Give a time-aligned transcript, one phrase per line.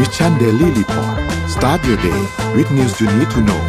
[0.00, 1.16] Mission Daily Report
[1.54, 2.20] start your day
[2.56, 3.62] with news you need to know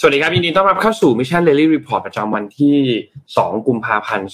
[0.00, 2.76] สวัสดีครับยินดีต้อนรับเข้าสู่ Mission Daily Report ประจำวันที่
[3.24, 4.28] 2 กุมภาพันธ์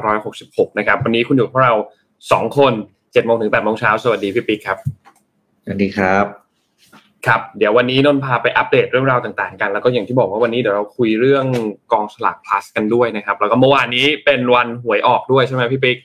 [0.00, 1.72] 2566 นะครับ วันนี้คุณอยู่กับเรา
[2.14, 4.78] 2 คน7โมงถึง8โมงเช้า สวัสดีพี่ปิ๊กครับ
[5.64, 6.47] สวัสดีครับ
[7.26, 11.46] ครับเดี๋ยววันนี้นนพาไปอัปเดตเรื่องราวต่างๆ กันแล้วก็อย่างที่บอกว่าวันนี้เดี๋ยวเราคุยเรื่อง
[11.92, 15.96] กองสลาก plus กันด้วยนะครับ แล้วก็เมื่อวานนี้เป็นวันหวยออกด้วยใช่ไหมพี่ปิ๊ก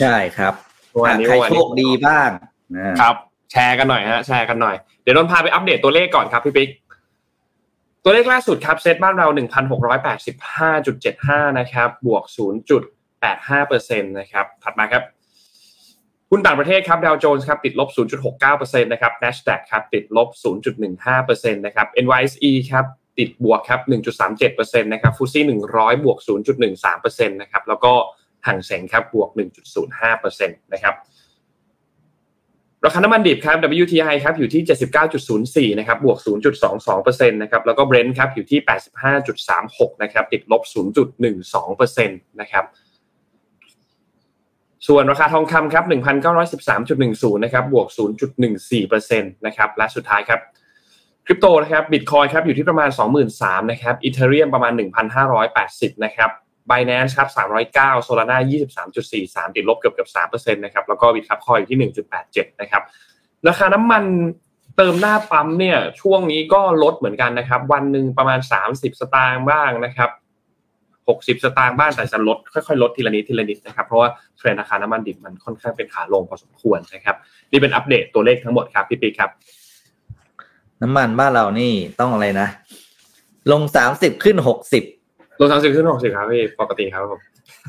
[0.00, 0.54] ใช่ครับ
[0.90, 2.30] เมื่อวานนี้ใครเมื่อวานโชนี้คดีบ้าง
[2.76, 3.14] นะครับ
[3.52, 6.70] แชร์กันหน่อยฮะแชร์กันหน่อยเดี๋ยวนนพาไปอัปเดตตัวเลขก่อนครับพี่ปิ๊ก
[8.04, 9.26] ตัวเลขล่าสุดครับเซตบ้านเรา
[10.22, 12.24] 1,685.75 นะครับ บวก
[12.96, 15.02] 0.85เปอร์เซ็นต์นะครับถัดมาครับ
[16.34, 17.88] หุ้นต่างประเทศครับดาวโจนส์ครับติดลบ
[18.40, 20.28] 0.69%นะครับ NASDAQ ครับติดลบ
[20.94, 22.84] 0.15%นะครับ NYSE ครับ
[23.18, 23.80] ติดบวกครับ
[24.30, 26.18] 1.37%นะครับฟุซี่100 บวก
[26.68, 27.92] 0.13%นะครับแล้วก็
[28.46, 29.30] ห่างเสงครับบวก
[30.00, 30.94] 1.05%นะครับ
[32.84, 34.62] ราคาน้ำมันดิบครับ WTI ครับอยู่ที่
[35.70, 36.18] 79.04 นะครับ บวก
[36.78, 38.60] 0.22%นะครับ แล้วก็ Brent ครับอยู่ที่
[39.30, 40.62] 85.36 นะครับ ติดลบ
[41.30, 42.64] 0.12%นะครับ
[44.88, 45.84] ส่วนราคาทองคำครับ
[46.44, 47.88] 1,913.10นะครับบวก
[48.48, 50.40] 0.14%นะครับและสุดท้ายครับ
[51.26, 52.90] คริปโตนะครับบิตคอยครับอยู่ที่ประมาณ
[53.30, 54.72] 23,000นะครับอีเทเรียมประมาณ
[55.38, 56.30] 1,580นะครับ
[56.70, 57.28] Binance ครับ
[57.68, 58.38] 309 Solana
[58.96, 62.82] 23.43 ติดลบเกือบเกือบ3%นะครับแล้วก็ Bitcup คอยอยู่ที่ 1.87นะครับ
[63.48, 64.04] ราคาน้ำมัน
[64.76, 68.38] เติมหน้าปั๊มเนี่ยช่วงนี้ก็ลดเหมือนกันนะครับ วันหนึ่งประมาณ
[68.68, 70.10] 30 สตางค์บ้างนะครับ
[71.10, 77.16] 60 สตางค์บ้างแต่จะลดค่อยๆลดทีละนิดทีละนิดนะครับเพราะว่าเทรนด์ราคาน้ำมันดิบมันค่อนข้างเป็นขาลงพอสมควรนะครับ
[77.52, 79.30] นี่เป็นอัปเดตตัวเลขทั้งหมดครับพี่ปีครับ
[80.82, 82.48] น้ำมันบ้านเรานี่ต้องอะไรนะ
[83.52, 84.84] ลงสามสิบขึ้นหกสิบ
[85.40, 87.20] ลงสามสิบขึ้นหกสิบครับพี่ปกติครับผม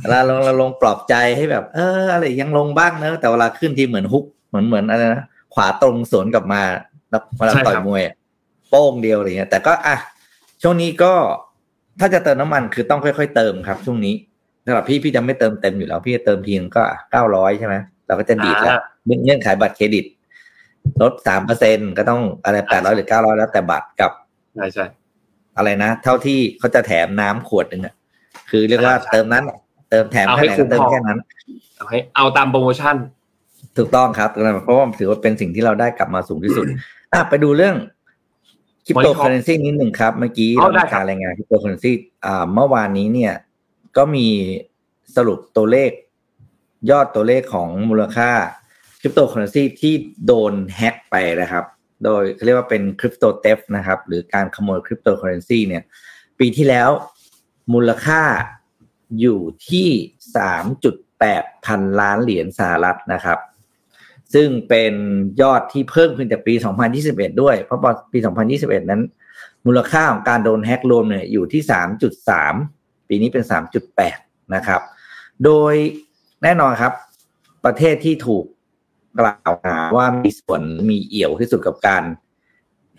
[0.01, 5.23] เวลาลงเราลงปลอบใจให้แบบ เอออะไรยังลงบ้างเนอะแต่เวลาขึ้นที่เหมือนฮุกเหมือนเหมือนอะไรนะ
[5.53, 6.61] ขวาตรงสวนกลับมา
[7.09, 8.15] แล้วเวลาต่อยมวยอะ
[8.69, 9.95] โป้งเดียวอะไรเงี้ยแต่ก็อะ
[10.61, 11.13] ช่วงนี้ก็
[11.99, 14.13] ถ้าจะเติมน้ำมันคือต้องค่อยๆเติมครับ ช่วงนี้
[14.65, 17.75] สำหรับพี่พี่จะไม่เติมเต็มอยู่แล้ว พี่จะเติมทีนึงก็เก้าร้อยใช่ไหม
[18.07, 18.73] เราก็จะดีดแล้ว
[19.23, 20.05] เงื่อนไขบัตรเครดิต
[21.01, 24.11] ลดสามเปอร์เซ็นก็ต้องอะไรแปดร้อยหรือเก้าร้อยแล้วแต่บัตรกับ
[24.55, 24.85] ใช่ใช่
[25.57, 27.93] อะไรนะ เท่าที่เขาจะแถมน้ำขวดหนึ่งอะ
[28.49, 29.57] คือเรียกว่าใช่เติมนั้นอะ
[29.89, 31.19] เติมแถมเอาแค่ให้ไหนคุ้ก็มเติมพอแค่นั้น
[31.75, 32.95] เอาให้เอาตามโปรโมชั่น
[33.77, 34.29] ถูกต้องครับ
[34.63, 36.65] เพราะว่าถือว่าเป็นสิ่งที่เราได้กลับมาสูงที่สุด
[37.13, 37.75] อะไปดูเรื่อง
[38.85, 41.91] คริปโตเคอเรนซีนิดหนึ่งครับ เมื่อกี้อ๋อเราได้มีครับการรายงานคริปโตเคอเรนซี
[42.25, 43.33] อ่าเมื่อวานนี้เนี่ย
[43.97, 44.27] ก็มี
[45.15, 45.91] สรุปตัวเลข
[46.91, 48.31] ยอดตัวเลขของมูลค่า
[49.01, 49.93] คริปโตเคอเรนซีที่
[50.25, 51.65] โดนแฮ็กไปนะครับ
[52.03, 55.83] โดยเขาเรียกว่าเป็น crypto theft นะครับ หรือการขโมยคริปโตเคอเรนซีเนี่ย
[56.39, 56.89] ปีที่แล้ว
[57.73, 58.21] มูลค่า
[59.21, 59.39] อยู่
[59.69, 59.89] ที่
[60.97, 63.39] 3.8 พันล้านเหรียญสหรัฐนะครับ
[64.33, 64.93] ซึ่งเป็น
[65.41, 66.53] ยอดที่เพิ่มขึ้นจากปี
[66.97, 68.19] 2021 ด้วย เพราะปี
[68.53, 69.01] 2021 นั้น
[69.65, 71.61] มูลค่าของการโดนแฮกรวมเนี่ยอยู่ที่
[72.35, 73.43] 3.3 ปีนี้เป็น
[73.99, 74.81] 3.8 นะครับ
[75.43, 75.73] โดย
[76.43, 76.93] แน่นอนครับ
[77.65, 78.45] ประเทศที่ถูก
[79.19, 82.03] กล่าวหาว่ามีส่วนมีเอี่ยวที่สุดกับการ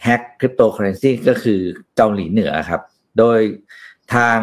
[0.02, 1.60] แฮกคริปโตเคอเรนซีก็คือ
[1.96, 2.80] เกาหลีเหนือครับ
[3.18, 3.40] โดย
[4.14, 4.38] ทาง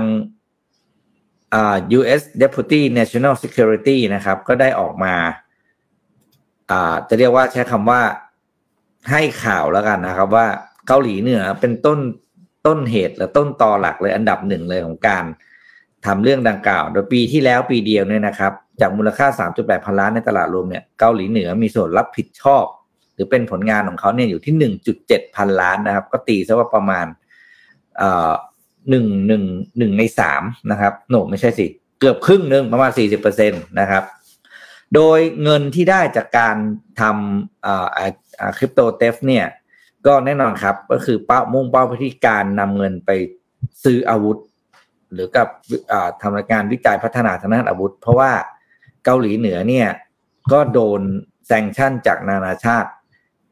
[1.54, 2.22] อ่า U.S.
[2.42, 5.16] Deputy National Security นะครับ ก็ได้ออกมา
[7.10, 8.02] จะเรียกว่าใช้คำว่า
[9.12, 10.46] ให้ข่าวแล้วกันนะครับ ว่า
[10.88, 12.00] เกาหลีเหนือเป็นต้น
[12.68, 15.24] ต้นเหตุและต้นตอหลักเลยอันดับหนึ่งเลยของการ
[16.06, 19.28] ทำเรื่องดังกล่าว โดยปีที่แล้วปีเดียวเนี่ยนะครับ จากมูลค่า
[19.58, 22.66] 3.8 พันล้านในตลาดรวมเนี่ยเกาหลีเหนือมีส่วนรับผิดชอบ
[23.14, 27.06] หรือเป็นผลงานของเขาเนี่ยอยู่ที่ 1.7 พันล้านนะครับ ก็ตีซะว่าประมาณ
[27.98, 28.32] เอ่อ
[28.90, 29.44] หนึ่งหนึ่ง
[29.78, 31.66] หนึ่งในสามนะครับโหนไม่ใช่สิ
[32.00, 34.04] เกือบครึ่งหนึ่งประมาณ40เปอร์เซ็นตนะครับ
[34.96, 36.56] โดยเงินที่ได้จากการ
[37.02, 37.88] ทำอ่า
[38.58, 39.46] คริปโตเทฟเนี่ย
[40.08, 43.12] ก็แน่นอนครับก็คือเป้ามุ่งเป้าไปที่การนำเงินไป
[43.84, 44.38] ซื้ออาวุธ
[45.14, 45.48] หรือกับ
[45.92, 48.32] อ่าทำการวิจัยพัฒนาทางด้านอาวุธ เพราะว่า
[49.06, 49.88] เกาหลีเหนือเนี่ย
[50.52, 51.02] ก็โดน
[51.48, 52.90] แซงชั่นจากนานาชาติ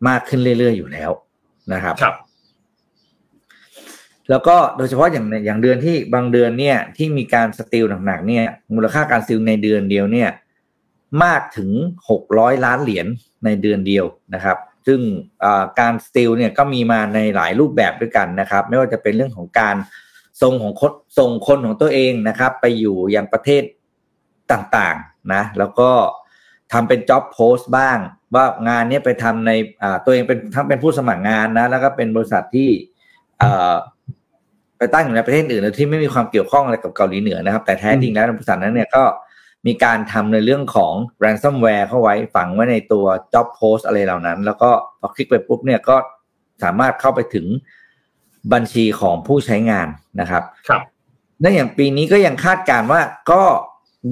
[0.07, 1.12] มากขึ้นเรื่อยๆอยู่แล้ว
[1.74, 2.15] นะครับครับ
[4.30, 8.45] แล้วก็โดยเฉพาะอย่างอย่างเดือนที่บางเดือนเนี่ยที่มีการสติลหนักๆเนี่ย
[8.75, 10.30] มูลค่าการสติลในเดือนเดียวเนี่ย
[11.23, 11.71] มากถึง
[12.09, 13.07] หกร้อยล้านเหรียญ
[13.45, 14.57] ในเดือนเดียวนะครับ
[14.88, 15.00] ซึ่ง
[15.79, 19.75] การสติลเนี่ยก็มีมาในหลายรูปแบบด้วยกันนะครับ ไม่ว่าจะเป็นเรื่องของการ
[20.41, 23.63] ส่งของคนส่งคนของตัวเองนะครับ ไปอยู่ยังประเทศ
[24.51, 25.89] ต่างๆนะแล้วก็
[26.71, 27.97] ทำเป็นจ็อบโพสต์บ้าง
[28.35, 29.51] ว่างานนี้ไปทำใน
[30.05, 32.69] ตัวเองเป็นทั้งเป็นผู้สมัครงานนะแล้วก็เป็นบริษัทที่
[34.77, 39.03] ไปตั้งอยู่ในประเทศอื่นที่ไม่มีความเกี่ยวข้องอะไรกับเกาหลีเหนือนะครับ แต่แท้จริงแล้วบริษัทนั้นเนี่ยก็
[39.67, 44.69] มีการทำในเรื่องของ ransomware เข้าไว้ฝังไว้ในตัว job post อะไรเหล่านั้น แล้วก็
[45.00, 45.95] พอคลิกไปปุ๊บเนี่ยก็
[46.63, 47.45] สามารถเข้าไปถึง
[48.53, 49.88] บัญชีของผู้ใช้งาน
[50.19, 50.81] นะครับ ครับ
[51.44, 53.01] นั่นอย่างปีนี้ก็ยังคาดการณ์ว่า
[53.31, 53.44] ก็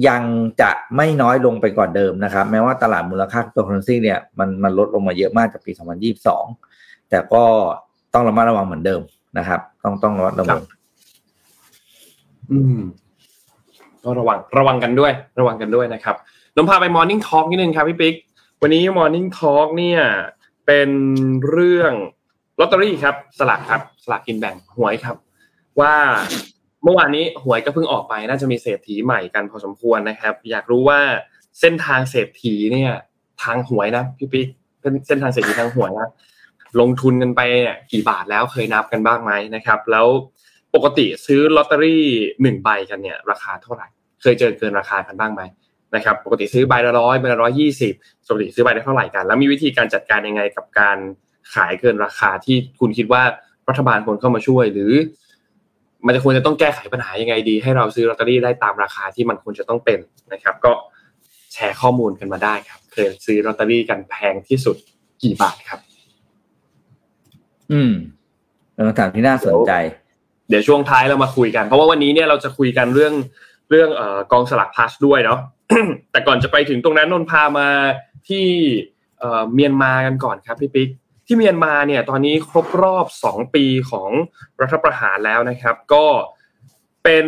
[0.08, 0.22] ยัง
[0.62, 5.72] จะไม่น้อยลงไปกว่าเดิมนะครับ แม้ว่าตลาดมูลค่าตัวค u r r e n c y เนี่ยมันมันลดลงมาเยอะมากจากปี
[6.36, 7.42] 2022 แต่ก็
[8.14, 9.00] ต้องระมัดระวังเหมือนเดิม
[9.38, 10.60] นะครับ ต้องต้องระมัดระวัง
[12.50, 12.80] อืม
[14.08, 16.16] ก็ระวังระวังกันด้วย ระวังกันด้วยนะครับ
[16.56, 18.14] นมพาไป Morning Talk นิดนึงครับพี่ปิ๊ก
[18.62, 20.00] วันนี้ Morning Talk เนี่ย
[20.66, 20.90] เป็น
[21.50, 21.92] เรื่อง
[22.60, 25.16] ลอตเตอรี่ครับสลากครับสลากกินแบ่งหวยครับ
[25.80, 25.94] ว่า
[26.84, 31.00] เมื่อวานนี้หวยก็เพิ่งออกไปน่าจะมีเศรษฐีใหม่กันพอสมควรนะครับ อยากรู้ว่า
[31.60, 32.92] เส้นทางเศรษฐีเนี่ย
[33.42, 34.46] ทางหวยนะพี่ปิ๊ก
[34.80, 36.10] เป็นเส้นทางเศรษฐีทางหวยนะ
[36.80, 40.06] ลงทุนกันไปเนี่ยกี่บาทแล้วเคยนับกันบ้างไหมนะครับ แล้ว
[40.74, 42.04] ปกติซื้อลอตเตอรี่
[42.42, 43.88] หนึ่งใบกันเนี่ย ราคาเท่าไหร่
[44.22, 45.42] เคยเจอเกินราคากันบ้างไหม
[45.94, 47.92] นะครับปกติซื้อใบละร้อยใบละร้อยยี่สิบ
[48.28, 50.98] ปกติซื้อใบได้เท่าไหร่กัน แล้วมีวิธีการจัดการยังไงกับการ
[51.54, 53.22] ขายเกินราคาที่คุณคิดว่า
[53.68, 54.92] รัฐบาลควรเข้ามาช่วย หรือ
[56.06, 59.98] มันจะควรจะต้องแก้ไขปัญหายังไงดี ให้เราซื้อลอตเตอรี่ได้ตามราคาที่มันควรจะต้องเป็น
[60.32, 60.72] นะครับ ก็
[61.52, 64.76] แชร์ข้อมูลกันมาได้ครับ เคยซื้อลอตเตอรี่กันแพงที่สุด
[65.22, 65.80] กี่บาทครับ
[67.72, 67.92] อืม
[68.74, 69.72] เป็นคำถามที่น่าสนใจ
[70.48, 73.14] เดี๋ยวช่วงท้ายเรามาคุยกัน เพราะว่าวันนี้เนี่ยเราจะคุยกันเรื่อง
[73.70, 75.40] เรื่องอกองสลากพลัสด้วยเนาะ
[76.12, 77.68] แต่ก่อนจะไปถึงตรงนั้นนนพามา
[78.28, 78.46] ที่
[79.18, 80.88] เอ่อเมียนมากันก่อนครับพี่ปิ๊ก
[81.26, 84.10] ที่เมียนมาเนี่ยตอนนี้ครบรอบสองปีของ
[84.60, 86.06] รัฐประหารแล้วนะครับ ก็
[87.04, 87.26] เป็น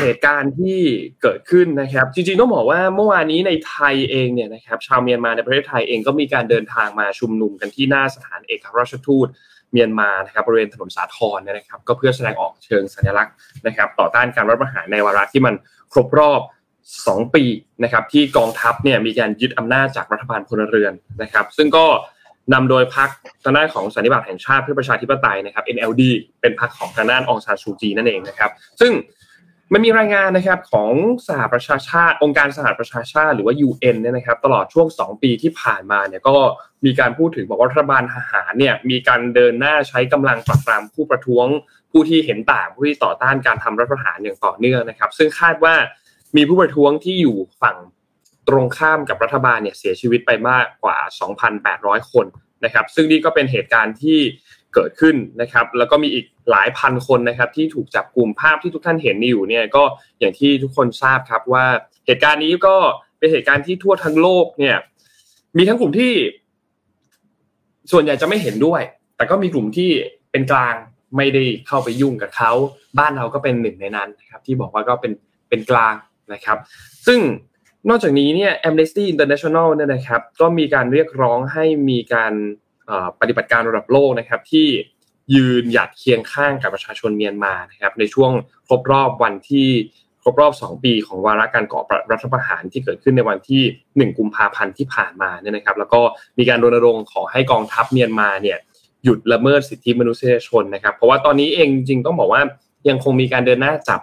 [0.00, 0.78] เหตุการณ์ที่
[1.22, 9.26] เกิดขึ้นนะครับ จริงๆต้องบอกว่าเมื่อวานนี้ในไทยเองเนี่ยนะครับชาวเมียนมาในประเทศไทยเองก็มีการเดินทางมาชุมนุมกันที่หน้าสถานเอกอัครราชทูต
[9.74, 13.34] เมียนมานะครับบริเวณถนนสาทรนนะครับ ก็เพื่อแสดงออกเชิงสัญลักษณ์
[13.66, 15.54] นะครับ ต่อต้านการรัฐประหารในวาระที่มัน
[15.92, 16.40] ครบรอบ
[16.86, 17.44] 2 ปี
[17.82, 20.92] นะครับที่กองทัพเนี่ยมีการยึดอำนาจจากรัฐบาลพลเรือน
[21.22, 21.86] นะครับ ซึ่งก็
[22.52, 23.08] นำโดยพรรค
[23.44, 26.02] ทางด้านของสันนิบาตแห่งชาติเพื่อประชาธิปไตยนะครับ NLD
[26.40, 28.50] เป็นพรรคของทางด้านองซานซูจีนั่นเองนะครับ
[28.80, 28.92] ซึ่ง
[29.72, 30.90] มันมีรายงานนะครับของ
[31.28, 36.36] สหประชาชาติองค์การสหประชาชาติหรือว่า UN เนี่ยนะครับตลอดช่วง 2 ปีที่ผ่านมาเนี่ยก็
[36.84, 41.46] มีการพูดถึงบอกว่ารัฐบาลทหารเนี่ยมีการเดินหน้าใช้กำลังปราบปรามผู้ประท้วง
[41.90, 45.74] ผู้ที่เห็นต่างผู้ที่ต่อต้านการทำรัฐประหารอย่างต่อเนื่องนะครับ ซึ่งคาดว่า
[46.36, 47.76] มีผู้ประท้วงที่อยู่ฝั่ง
[48.48, 50.98] ตรงข้ามกับรัฐบาลเนี่ยเสียชีวิตไปมากกว่า
[51.54, 52.26] 2,800 คน
[52.64, 54.18] นะครับ ซึ่งนี่ก็เป็นเหตุการณ์ที่
[54.74, 59.82] เกิดขึ้นนะครับแล้วก็มีอีกหลายพันคนนะครับที่ถูกจับกลุ่มภาพที่ทุกท่านเห็นอยู่เนี่ยก็
[60.18, 61.64] อย่างที่ทุกคนทราบครับว่า
[62.06, 62.76] เหตุการณ์นี้ก็
[63.18, 64.76] เป็นเหตุการณ์ที่ทั่วทั้งโลกเนี่ย
[65.56, 66.12] มีทั้งกลุ่มที่
[67.92, 68.82] ส่วนใหญ่จะไม่เห็นด้วย
[69.16, 69.90] แต่ก็มีกลุ่มที่
[70.32, 70.74] เป็นกลาง
[71.16, 72.52] ไม่ได้เข้าไปยุ่งกับเขา
[72.98, 75.12] บ้านเราก็เป็นหนึ่งในนั้นนะครับที่บอกว่าก็เป็น
[75.48, 75.94] เป็นกลาง
[76.32, 76.58] นะครับ
[77.06, 77.20] ซึ่ง
[77.88, 82.32] นอกจากนี้เนี่ย Amnesty International เนี่ยนะครับก็มีการเรียกร้องให้มีการ
[83.20, 84.68] ปฏิบัติการระดับโลกนะครับ ที่
[85.34, 88.30] ยืนหยัดเคียงข้างกับประชาชนเมียนมานะครับ ในช่วง
[88.66, 89.68] ครบรอบวันที่
[90.22, 91.80] ครบรอบ 2 ปีของวาระการก่อ
[92.12, 93.62] รัฐประหารที่เกิดขึ้นในวันที่
[94.10, 96.00] 1 กุมภาพันธ์ที่ผ่านมาเนี่ยนะครับ แล้วก็
[96.38, 98.58] มีการรณรงค์ขอให้กองทัพเมียนมาเนี่ย
[99.04, 102.42] หยุดละเมิดสิทธิมนุษยชนนะครับ เพราะว่าตอนนี้เองจริงต้องบอกว่า
[102.88, 104.00] ยังคงมีการเดินหน้าจับ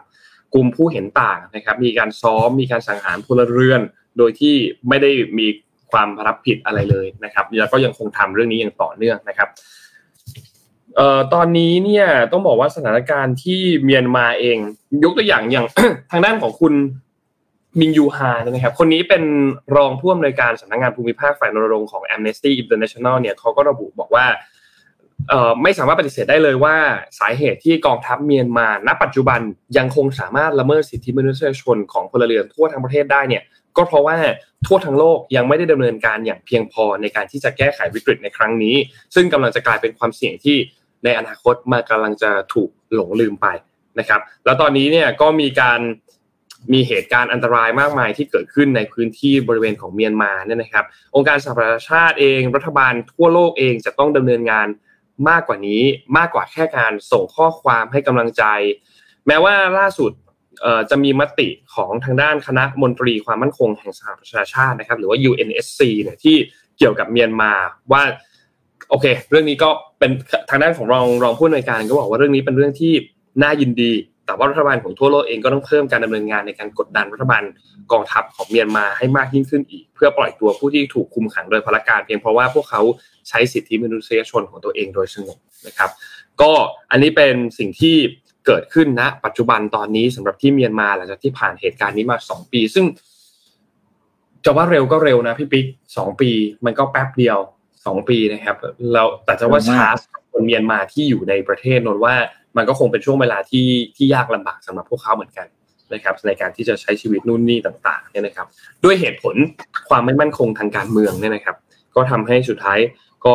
[0.54, 3.82] กลุ่มผู้เห็นต่างนะครับ มีการซ้อมมีการสังหารพลเรือน
[4.18, 4.56] โดยที่
[4.88, 5.48] ไม่ได้มี
[5.92, 9.50] ความรับผิดอะไรเลยนะครับแล้วก็ยังคงทำเรื่องนี้อย่างต่อเนื่องนะครับ
[10.96, 14.58] เอ่อตอนนี้เนี่ยต้องบอกว่าสถานการณ์ที่เมียนมาเอง
[15.04, 15.66] ยกตัวอย่างอย่าง
[16.12, 16.74] ทางด้านของคุณ
[17.80, 19.24] มิงยูฮานะครับ คนนี้เป็น
[19.76, 24.26] รองผู้อำนวยการสำนักงานภูมิภาคฝ่ายนรงค์ของ Amnesty International เนี่ยเขาก็ระบุบอกว่า
[25.64, 26.76] ไม่สามารถปฏิเสธได้เลยว่า
[27.20, 29.40] สาเหตุที่กองทัพเมียนมา ณ ปัจจุบัน
[29.78, 33.44] ยังคงสามารถละเมิดสิทธิมนุษยชนของพลเรือนทั่วทั้งประเทศได้เนี่ย
[33.78, 34.16] ก็เพราะว่า
[34.66, 38.76] ทั่วทั้งโลกยังไม่ได้ดำเนินการอย่างเพียงพอในการที่จะแก้ไขวิกฤตในครั้งนี้
[39.16, 40.58] ซึ่งกำลังจะกลายเป็นความเสี่ยงที่
[41.04, 43.48] ในอนาคตมากำลังจะถูกหลงลืมไป
[44.00, 45.80] นะครับ แล้วตอนนี้เนี่ยก็มีการ
[46.74, 50.86] มีเหตุการณ์อันตรายมากมายที่เกิดขึ้นในพื้นที่บริเวณของเมียนมาเนี่ยนะครับ
[51.16, 54.68] องค์การสหประชาชาติเอง รัฐบาลทั่วโลกเองจะต้องดำเนินงาน
[55.30, 55.84] มากกว่านี้
[56.18, 58.44] มากกว่าแค่การส่งข้อความให้กำลังใจ
[59.28, 60.12] แม้ว่าล่าสุด
[60.90, 66.36] จะมีมติของทางด้านคณะมนตรีความมั่นคงแห่งสหประชาชาตินะครับ หรือว่า UNSC เนี่ยที่
[66.78, 67.52] เกี่ยวกับเมียนมา
[67.92, 68.04] ว่า
[68.90, 70.12] โอเค เรื่องนี้ก็เป็น
[70.50, 72.94] ทางด้านของรองรองผู้อำนวยการก็บอกว่าเรื่องนี้เป็นเรื่องที่
[73.44, 73.94] น่ายินดี
[74.26, 77.44] แต่ว่ารัฐบาลของทั่วโลกเองก็ต้องเพิ่มการดำเนินงานในการกดดันรัฐบาล
[77.92, 82.82] กองทัพของเมียนมาให้มากยิ่งขึ้นอีก เพื่อปล่อยตัวผู้ที่ถูกคุมขังโดยพลการเพียงเพราะว่าพวกเขา
[83.30, 85.90] ใช้สิทธิมนุษยชนของตัวเองโดยสงบนะครับ
[86.42, 86.52] ก็
[86.92, 87.96] อันนี้เป็นสิ่งที่
[88.46, 92.86] เกิดขึ้นณนะปัจจุบันตอนนี้สำหรับที่เมียนมาหลังจากที่ผ่านเหตุการณ์นี้มา2ปี ซึ่ง
[94.46, 95.66] จะว่าเร็วก็เร็วนะพี่ปิ๊ก
[95.98, 96.30] สองปี
[96.66, 97.38] มันก็แป๊บเดียว
[97.86, 98.56] สองปีนะครับ
[98.94, 99.88] เราแต่จะว่าช้า
[100.32, 102.16] คนเมียนมาที่อยู่ในประเทศนนว่า
[102.58, 105.48] มันก็คงเป็นช่วงเวลาที่ที่ยากลำบากสำหรับพวกเขาเหมือนกัน
[105.94, 108.48] นะครับ ในการที่จะใช้ชีวิตนู่นนี่ต่างๆเนี่ยนะครับ
[108.84, 109.36] ด้วยเหตุผล
[109.90, 111.56] ความไม่มั่นคงทางการเมืองเนี่ยนะครับ
[111.96, 112.80] ก็ทำให้สุดท้าย
[113.26, 113.34] ก็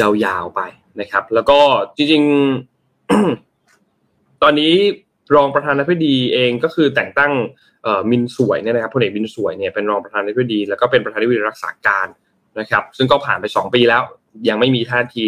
[0.00, 0.60] ยาวๆไป
[1.00, 1.58] นะครับ แล้วก็
[1.96, 3.51] จริงๆ
[4.42, 4.74] ตอนนี้
[5.36, 7.32] รองประธานาธิบดีเองก็คือแต่งตั้ง
[8.10, 12.06] มินสวยเนี่ยนะครับพลเอกมินสวยเนี่ยเป็นรองประธานาธิบดี แล้วก็เป็นประธานาธิบดีรักษาการ
[12.60, 14.02] นะครับ ซึ่งก็ผ่านไป 2 ปีแล้ว
[14.48, 15.26] ยังไม่มีท่าที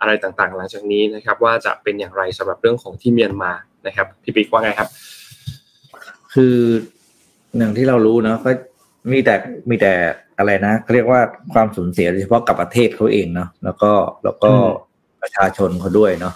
[0.00, 3.52] อะไรต่างๆ หลังจากนี้นะครับ ว่าจะเป็นอย่างไรสำหรับเรื่องของที่เมียนมา
[3.86, 4.88] นะครับพี่ปิ๊กว่าไงครับ
[6.34, 6.56] คือ
[7.56, 8.50] หนึ่งที่เรารู้เนาะก็
[9.12, 9.34] มีแต่
[9.70, 9.92] มีแต่
[10.38, 11.20] อะไรนะเขาเรียกว่า
[11.52, 13.92] ความสูญเสียโดยเฉพาะกับประเทศเขาเองเนาะแล้วก็
[14.24, 14.52] แล้วก็
[15.22, 16.34] ประชาชนเขาด้วยเนาะ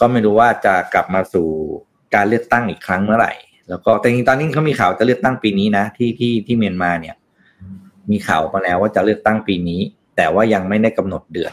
[0.00, 1.48] ก็ไม่รู้ว่าจะกลับมาสู่
[2.14, 3.32] การเลือกตั้งอีกครั้งเมื่อไหร่
[3.68, 7.16] แล้วก็แต่จริงตอนนี้เขามีข่าวจะเลือกตั้งปีนี้นะที่ที่ที่เมียนมาเนี่ย
[8.10, 9.80] มีข่าวมาแล้วว่าจะเลือกตั้งปีนี้
[10.16, 11.52] แต่ว่ายังไม่ได้กำหนดเดือน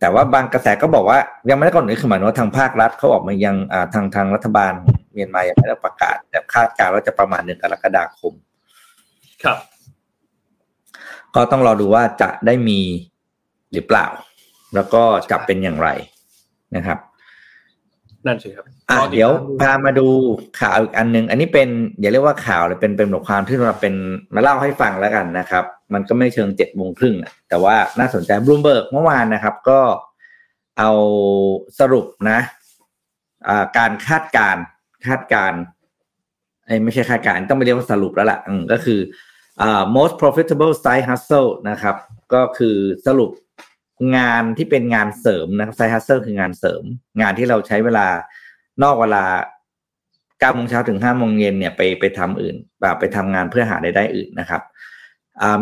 [0.00, 1.18] แต่ว่าบางกระแสก็บอกว่า
[1.50, 3.56] ยังไม่ได้กำหนดคือหมายว่าทางภาครัฐเขาออกมายัง
[3.94, 4.72] ทางทางรัฐบาล
[5.12, 8.32] เมียนมายังไม่ได้ประกาศ แต่คาดการณ์ว่าจะประมาณเดือนกรกฎาคม
[9.44, 9.58] ครับ
[11.34, 12.80] ก็ต้องรอดูว่าจะได้มี
[13.72, 14.06] หรือเปล่า
[14.74, 15.88] แล้วก็จะเป็นอย่างไร
[16.76, 16.98] นะครับ
[18.28, 19.30] นั่นสิครับอะเดี๋ยว
[19.60, 20.06] พามาดู
[20.60, 21.68] ข่าวอีกอันนึง อันนี้เป็น
[22.00, 23.94] อย่าเรียกว่าข่าวเลยเป็นเป็นบทความที่เราเป็น
[24.34, 27.14] มาเล่าให้ฟังแล้วกันนะครับ มันก็ไม่เชิงเจ็ดโมงครึ่ง
[27.48, 29.80] แต่ว่าน่าสนใจบลูมเบิร์กเมื่อวานนะครับ ก็
[30.78, 30.90] เอา
[31.80, 32.40] สรุปนะ
[33.78, 34.56] การคาดการ
[35.06, 35.52] คาดการ
[36.66, 38.38] ไอ้ไม่ใช่คาดการต้องไปเรียกว่าสรุปแล้วล่ะ
[38.72, 39.00] ก็คือ
[39.96, 41.96] most profitable side hustle นะครับ
[42.34, 43.30] ก็คือสรุป
[44.16, 46.82] งานที่เป็นงานเสริมนะครับ side hustle คืองานเสริม
[47.20, 48.06] งานที่เราใช้เวลา
[48.82, 49.24] นอกเวลา
[50.40, 54.62] เก้าโมงเช้าถึงห้าโมงเย็นเนี่ยไปไปทำอื่นแบบไปทำงานเพื่อหารายได้อื่นนะครับ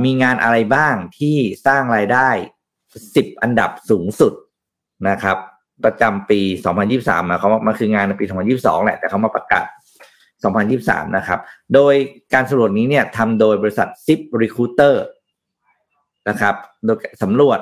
[0.05, 2.29] มีงานอะไรบ้างที่สร้างรายได้
[3.15, 4.33] สิบอันดับสูงสุด
[5.09, 5.37] นะครับ
[5.85, 6.41] ประจำปี
[6.87, 8.25] 2023นะเขามาคืองานในปี
[8.57, 9.65] 2022 แหละ แต่เขามาประกาศ
[10.41, 11.41] 2023 นะครับ
[11.75, 11.95] โดย
[12.35, 14.95] การสำรวจนี้เนี่ยทำโดยบริษัท Zip Recruiter
[16.29, 17.61] นะครับโดยสำรวจ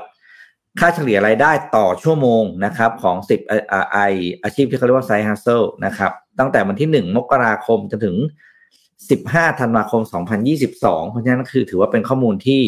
[0.80, 3.40] ค่าเฉลี่ยรายได้ต่อชั่วโมงนะครับของสิบ
[3.92, 3.98] ไอ
[4.44, 8.16] อาชีพที่เขาเรียกว่าไซฮัสเซลนะครับตั้งแต่วันที่หนึ่งมกราคมจนถึง
[9.10, 12.60] สิบห้าธันวาคมสองพันยี่สิบสองเพราะฉะนั้นคือถือว่าเป็นข้อมูลที่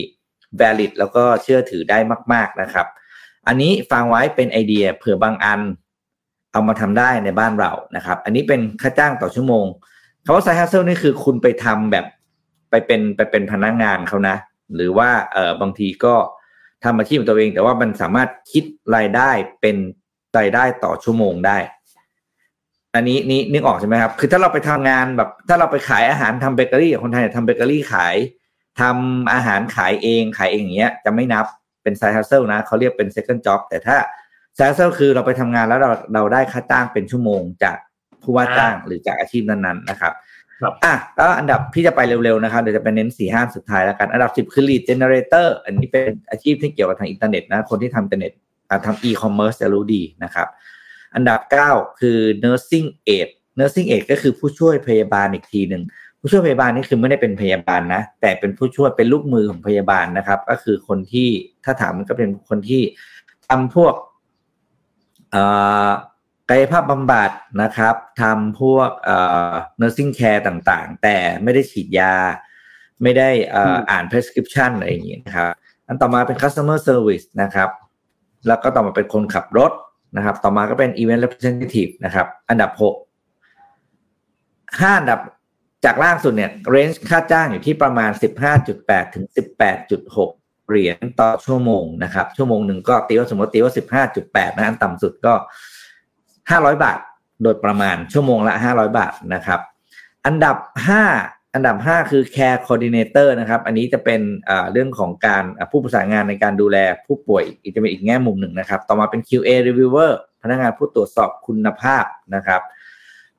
[0.60, 1.98] valid แล้วก็เชื่อถือได้
[2.32, 2.86] มาก ๆนะครับ
[3.46, 5.60] อันนี้ฟังไว้เป็นไอเดียเผื่อบางอัน
[6.52, 9.66] เอามาทำได้ในบ้านเรานะครับ อันนี้เป็นค่าจ้างต่อชั่วโมง
[10.24, 12.06] คำว่าไซฮัสเซลนี่คือคุณไปทำแบบ
[12.70, 14.36] ไปเป็นไปเป็นพนักงานเขานะ
[14.74, 16.14] หรือว่าเออบางทีก็
[16.86, 18.64] ทำอาชีพตัวเอง แต่ว่ามันสามารถคิด
[18.96, 19.76] รายได้เป็น
[20.38, 21.58] รายได้ต่อชั่วโมงได้
[22.94, 28.16] อันนี้นี่นึกออกใช่ไหมครับ คือถ้าเราไปทำงานแบบ ถ้าเราไปขายอาหารทำเบเกอรี่คนไทยทำเบเกอรี่ขาย
[28.80, 31.46] ทำอาหารขายเองขายเองอย่างเงี้ย จะไม่นับ
[31.82, 33.96] เป็น side hustle นะเขาเรียกเป็น second job แต่ถ้า
[34.54, 37.76] side hustle คือเราไปทำงานแล้วเราเราได้ค่าจ้างเป็นชั่วโมงจาก
[38.22, 40.12] ผู้ว่าจ้างหรือจากอาชีพนั้นๆนะครับ
[40.62, 48.32] ครับอะแล้วอันดับที่จะไปเร็วๆนะครับเดี๋ยวจะเป็นเน้นสี่ห้าสุดท้ายแล้วกัน อันดับสิบคือ lead generator อันนี้เป็นอาชีพที่เกี่ยวกับทางอินเทอร์เน็ตนะ คนที่ทำอินเทอร์เน็ต
[48.86, 50.48] ทำ e-commerce จะรู้ดีนะครับ
[51.14, 51.70] อันดับเก้า
[52.00, 55.82] คือ nursing aid nursing aid ก็คือผู้ช่วยพยาบาลอีกทีหนึ่ง
[56.20, 61.28] ผู้ช่วยพยาบาลนี่คือไม่ได้เป็นพยาบาลนะ แต่เป็นผู้ช่วยเป็นลูกมือของพยาบาลนะครับ ก็คือคนที่
[61.64, 62.82] ถ้าถามมันก็เป็นคนที่
[63.48, 63.94] ทำพวก
[66.50, 67.30] กายภาพบำบัด
[67.62, 69.16] นะครับทำพวกเอ่
[69.50, 72.14] อ nursing care ต่างๆ แต่ไม่ได้ฉีดยา
[73.02, 73.28] ไม่ได้
[73.90, 75.48] อ่าน prescription อะไรอย่างนี้นะครับ
[75.88, 77.70] อันต่อมาเป็น customer service นะครับ
[78.48, 79.72] แล้วก็ต่อมาเป็นคนขับรถ
[80.16, 82.94] นะครับ ต่อมาก็เป็น event representative นะครับ อันดับหก
[84.80, 85.20] ห้าอันดับ
[85.84, 88.10] จากล่างสุดเนี่ย range ค่าจ้างอยู่ที่ประมาณ
[88.62, 89.24] 15.8 ถึง
[89.96, 93.72] 18.6 เหรียญต่อชั่วโมงนะครับ ชั่วโมงหนึ่งก็ตีว่าสมมติตีว่า
[94.10, 95.34] 15.8 นะอันต่ำสุดก็
[96.50, 96.98] ห้าร้อยบาท
[97.42, 99.60] โดยประมาณชั่วโมงละห้าร้อยบาทนะครับ
[100.26, 100.56] อันดับ
[100.88, 101.02] ห้า
[101.54, 104.20] อันดับห้าคือ care coordinator นะครับ อันนี้จะเป็น
[104.72, 110.12] เรื่องของการผู้ประสานงานในการดูแลผู้ป่วยอีกจะเป็นอีกแง่มุมหนึ่งนะครับ ต่อมาเป็น QA reviewer
[110.42, 112.60] พนักงานผู้ตรวจสอบคุณภาพนะครับ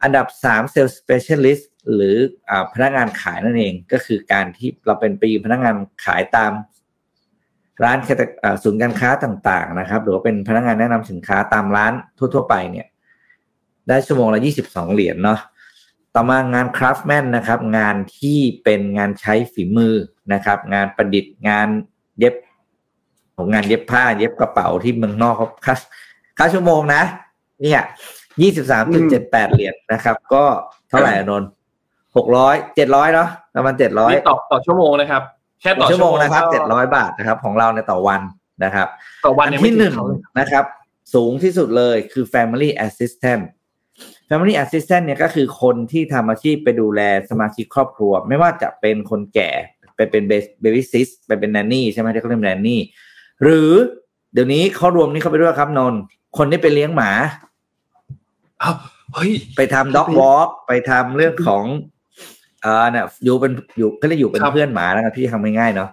[0.03, 2.15] อันดับ 3 sales specialist หรือ
[2.49, 6.51] อพนักงานขายนั่นเองก็คือการที่เราเป็นปีพนักงานขายตาม
[7.83, 7.97] ร้าน
[8.63, 12.87] ศูนย์การค้าต่างๆนะครับ หรือว่าเป็นพนักงานแนะนำสินค้าตามร้านทั่ว ๆ ไปเนี่ย
[13.87, 15.39] ได้ชั่วโมงละยี่สิบสองเหรียญเนาะ
[16.13, 19.95] ต่อมางานคราฟแมนนะครับ งานที่เป็นงานใช้ฝีมือ
[20.33, 21.67] นะครับ งานประดิษฐ์งาน
[22.19, 22.35] เย็บ
[23.35, 25.75] ของงานเย็บผ้า เย็บกระเป๋าที่เมืองนอกเขาค่า
[26.37, 27.01] ค่าชั่วโมงนะ
[27.61, 27.81] เนี่ย
[28.41, 30.43] ยี่สิบสามจุดเจ็ดแปดเหรียญนะครับ ก็
[30.89, 31.43] เท่าไหร่นน
[32.15, 35.21] หกร้อยเจ็ดร้อยเนาะประมาณเจ็ดร้อยต่อต่อชั่วโมงนะครับ
[35.61, 38.21] แค่ต่อชั่วโมงนะครับก็เจ็ดร้อยบาทนะครับ ของเราในต่อวัน
[38.63, 38.87] นะครับ
[39.25, 40.65] ต่อวันอันยังไม่ที่ถึหนึ่งเขาเลยนะครับ
[41.13, 43.43] สูงที่สุดเลยคือ Family Assistant
[44.29, 49.51] Family Assistant เนี่ยก็คือคนที่ทำอาชีพไปดูแลสมาชิกครอบครัว ไม่ว่าจะเป็นคนแก่
[49.95, 52.81] ไปเป็นเบบี้ซิสไปเป็นแนนนี่ใช่ไหมที่เขาเรียกแนนนี่
[53.43, 53.71] หรือ
[54.33, 55.99] เดี๋ยวนี้เขารวมนี่เข้าไปด้วยครับนนท์
[56.37, 57.11] คนที่ไปเลี้ยงหมา
[58.61, 58.75] อ้าว
[59.13, 61.63] เฮ้ยไปทำด็อกวอล์กไปทำเรื่องของ
[62.61, 65.89] เอ่าเนี่ยอยู่เป็นอยู่ก็เลยอยู่เป็นครับเพื่อนหมาแล้วกันพี่ทำง่ายๆเนาะ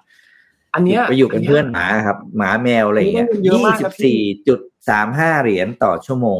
[0.75, 6.39] อันเนี้ยไปอยู่เป็นเพื่อนหมาครับ หมาแมวอะไรอย่างเงี้ยอันนี้มันเยอะยี่มากสินะบพี่สี่จุดสามห้าเหรียญต่อชั่วโมง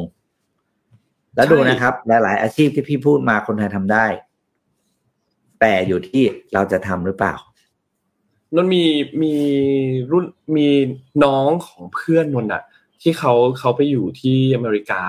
[1.35, 4.07] แล้วใช่ดูนะครับ หลาย ๆ อาชีพที่พี่พูดมาคนไทยทำได้
[5.61, 6.23] แต่อยู่ที่
[6.55, 7.35] เราจะทำหรือเปล่า
[8.55, 8.85] นนมี
[9.23, 9.35] มี
[10.13, 10.25] รุ่น
[10.57, 10.69] มี
[11.25, 12.63] น้องของเพื่อนนนอะ
[13.03, 15.03] ที่เขาเขาไปอยู่ที่อเมริกา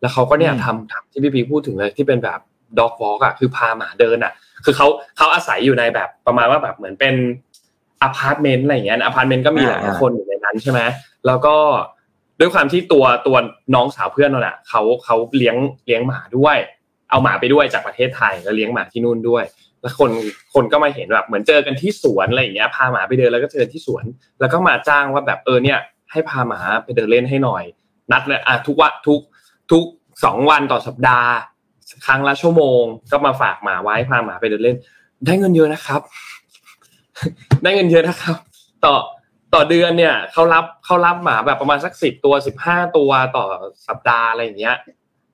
[0.00, 2.40] แล้วเขาก็เนี่ยอืมทำทำที่พี่ปิ๊กพูดถึงเลยที่เป็นแบบ
[2.78, 4.32] dog walk อะคือพาหมาเดินอะ
[4.64, 4.86] คือเขา
[5.16, 7.14] เขาอาศัยอยู่ในแบบประมาณว่าแบบเหมือนเป็น
[8.02, 10.80] อพาร์ตเมนต์อะไรอย่างเงี้ยอพาร์ตเมนต์ก็มีหลายคนอยู่ในนั้นใช่ไหม
[11.26, 11.56] แล้วก็
[12.40, 13.36] ด้วยความที่ตัวตัว
[13.74, 15.56] น้องสาวเพื่อนนนอะเขาเขาเลี้ยง
[15.86, 16.56] เลี้ยงหมาด้วย
[17.10, 19.44] เอาหมาไปด้วยจากประเทศไทยแล้วเลี้ยงหมาที่นู่นด้วย
[19.80, 20.10] แล้วคน
[20.54, 24.04] คนก็มาเห็นแบบเหมือนเจอกันที่สวนอะไรอย่างเงี้ยพาหมาไปเดินแล้วก็เจอที่สวน
[24.40, 25.78] แล้วก็มาจ้างว่าแบบเออเนี่ย
[26.10, 27.64] ให้พาหมาไปเดินเล่นให้หน่อย
[28.12, 29.20] นัดเลยอะทุกวันทุก
[29.70, 29.84] ทุก
[30.24, 31.30] สองวันต่อสัปดาห์
[32.06, 32.82] ครั้งละชั่วโมง
[33.12, 34.76] ก็มาฝากหมาไว้พาหมาไปเดินเล่น
[35.26, 36.00] ได้เงินเยอะนะครับ
[37.62, 38.36] ได้เงินเยอะนะครับ
[38.84, 38.94] ต่อ
[39.54, 43.46] ต่อเดือนเนี่ยเขารับเขารับหมาแบบประมาณสักสิบตัวสิบห้าตัวต่อ
[43.88, 44.76] สัปดาห์อะไรอย่างเงี้ย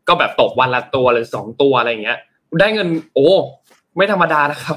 [0.09, 2.19] ก็แบบตกวันละตัวหรือสองตัวอะไรอย่างเงี้ย
[2.61, 3.31] ได้เงิน โอ้
[3.97, 4.77] ไม่ธรรมดานะครับ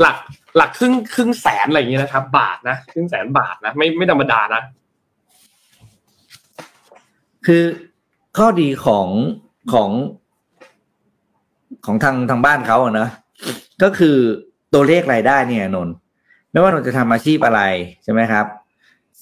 [0.00, 0.16] หลัก
[0.56, 4.62] หลักครึ่งครึ่งแสนอะไรอย่างเงี้ยนะครับ บาทนะครึ่งแสนบาทนะไม่ไม่ธรรมดานะ
[7.46, 7.62] คือ
[8.38, 9.08] ข้อดีของ
[9.72, 9.90] ของ
[11.84, 13.08] ของทางทางบ้านเขาอะนะ
[13.82, 14.16] ก็คือ
[14.74, 15.94] ตัวเลขรายได้เนี่ยนนท์
[16.52, 17.60] ไม่ว่าเราจะทำอาชีพอะไร
[18.04, 18.46] ใช่ไหมครับ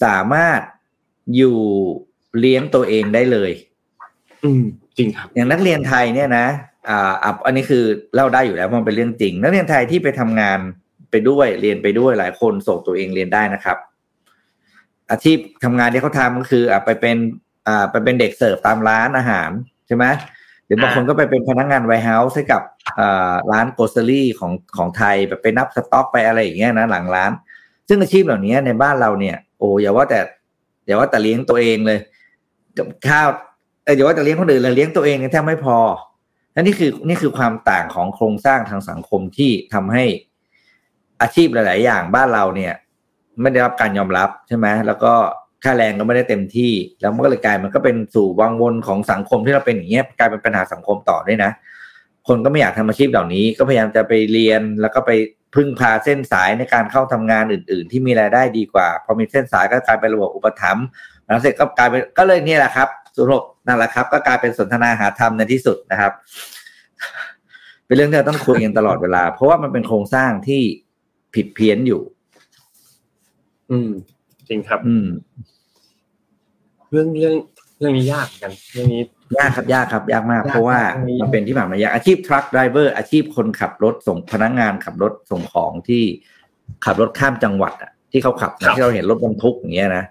[0.03, 0.61] สามารถ
[1.37, 1.59] อยู่
[2.39, 3.51] เลี้ยงตัวเองได้เลย
[4.45, 4.63] อืม
[4.99, 6.47] จริงครับ อย่างนักเรียนไทยเนี่ยนะ
[6.89, 10.59] อ่าอะอันนี้คือเล่าได้อยู่แล้วเพราะมันเป็นเรื่องจริง นักเรียนไทยที่ไปทำงาน
[11.11, 13.77] ไปด้วยเรียนไปด้วยหลายคนส่งตัวเองเรียนได้นะครับ
[15.11, 17.17] อาชีพทำงานที่เขาทำก็คืออะไปเป็น
[17.69, 19.51] อ่าไปเป็นเด็กเสิร์ฟตามร้านอาหาร
[19.87, 20.05] ใช่ไหม
[20.67, 22.63] หรือบางคนก็ไปเป็นพนักงาน warehouse ให้กับ
[22.99, 27.31] อ่าร้าน grocery ของของไทยแบบไปนับสต็อกไปอะไรอย่างเงี้ยนะหลังร้าน
[27.89, 30.21] ซึ่งอาชีพเหล่านี้ในบ้านเราเนี่ยโอ้อย่าว่าแต่
[30.87, 31.99] อย่าว่าแต่เลี้ยงตัวเองเลย
[33.09, 33.29] ข้าว
[33.85, 35.79] เอออย่าว่าแต่เลี้ยงคนอื่นเลยเลี้ยงตัวเองเนี่ยแทบไม่พอ
[36.53, 40.05] และนี่คือนี่คือความต่างของโครงสร้างทางสังคมที่ทำให้
[41.21, 42.73] อาชีพหลาย ๆ อย่างบ้านเราเนี่ย
[43.41, 45.13] ไม่ได้รับการยอมรับใช่ไหมแล้วก็
[45.65, 51.51] ค่าแรงก็ไม่ได้เต็มที่ แล้วมันก็เลยกลายมันก็เป็นสู่วังวนของสังคมที่เราเป็นอย่างเงี้ยกลายเป็นปัญหาสังคมต่อด้วยนะ
[52.29, 55.11] คนก็ไม่อยากทำอาชีพเหล่านี้ ก็พยายามจะไปเรียนแล้วก็ไป
[55.55, 60.87] พึ่งพาเส้นสายในการเข้าทำงานอื่น ๆ ที่มีรายได้ดีกว่า พอมีเส้นสายก็กลายเป็นระบบอุปถัมภ์
[61.25, 62.89] แล้วเสร็จก็กลายเป็นก็เลยเนี่ยแหละครับ
[63.19, 66.13] สรุปนั่นแหละครับ ก็กลายเป็นสนทนาหาธรรมในที่สุดนะครับ
[67.87, 70.63] เป็นเรื่องที่เราต้องคุยกันตลอดเวลา เพราะว่ามันเป็นโครงสร้างที่
[71.35, 72.03] ผิดเพี้ยนอยู่
[73.71, 73.91] อืม
[74.49, 75.07] จริงครับ อืม
[76.91, 77.35] เรื่องเรื่อง
[77.79, 79.03] เรื่องนี้ยากเหมือนกัน เรื่องนี้
[79.39, 86.03] ยากครับยากครับยากมากยากเพราะว่าตรงนี้มันเป็นที่ผ่านมายากอาชีพทรัคไดรเวอร์อาชีพคนขับรถส่งพนักงานขับรถส่งของที่
[86.85, 90.05] ขับรถข้ามจังหวัดอะที่เขาขับนะที่เราเห็นรถบรรทุกอย่างเงี้ยนะ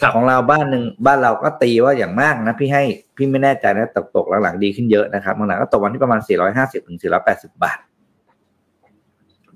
[0.00, 2.84] ครับของเราบ้านหนึ่งบ้านเราก็ตีว่าอย่างมากนะพี่ให้
[3.16, 6.20] พี่ไม่แน่ใจนะตกตกหลังๆดีขึ้นเยอะนะครับบางหลังก็ตกวันที่ประมาณ
[6.54, 7.78] 450ถึง480 บาท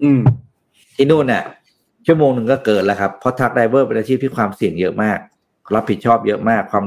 [0.03, 0.21] อืม
[0.97, 1.45] ที่นู่นเนี่ย
[2.07, 5.19] ชั่วโมงหนึ่งก็เกินแล้วครับเพราะทรัคไดรเวอร์เป็นอาชีพที่ความเสี่ยงเยอะมาก
[5.75, 6.85] รับผิดชอบเยอะมากความ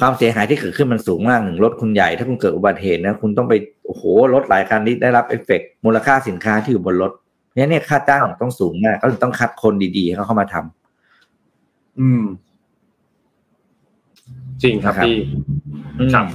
[0.00, 3.54] ความเสียหายที่เกิดขึ้นมันสูงมากหนึ่งรถคุณใหญ่ถ้าคุณเกิดอุบัติเหตุนะคุณต้องไป
[3.86, 4.02] โอ้โห
[4.34, 7.12] รถหลายคันที่ได้รับเอฟเฟกต์มูลค่าสินค้าที่อยู่บนรถ
[7.54, 12.22] เนี่ยเนี่ยค่าจ้างต้องสูงมากก็เลยต้องคัดคนดีๆให้เขาเข้ามาทำอืม
[14.62, 15.16] จริงครับนะครับพี่
[15.98, 16.26] อืมครับ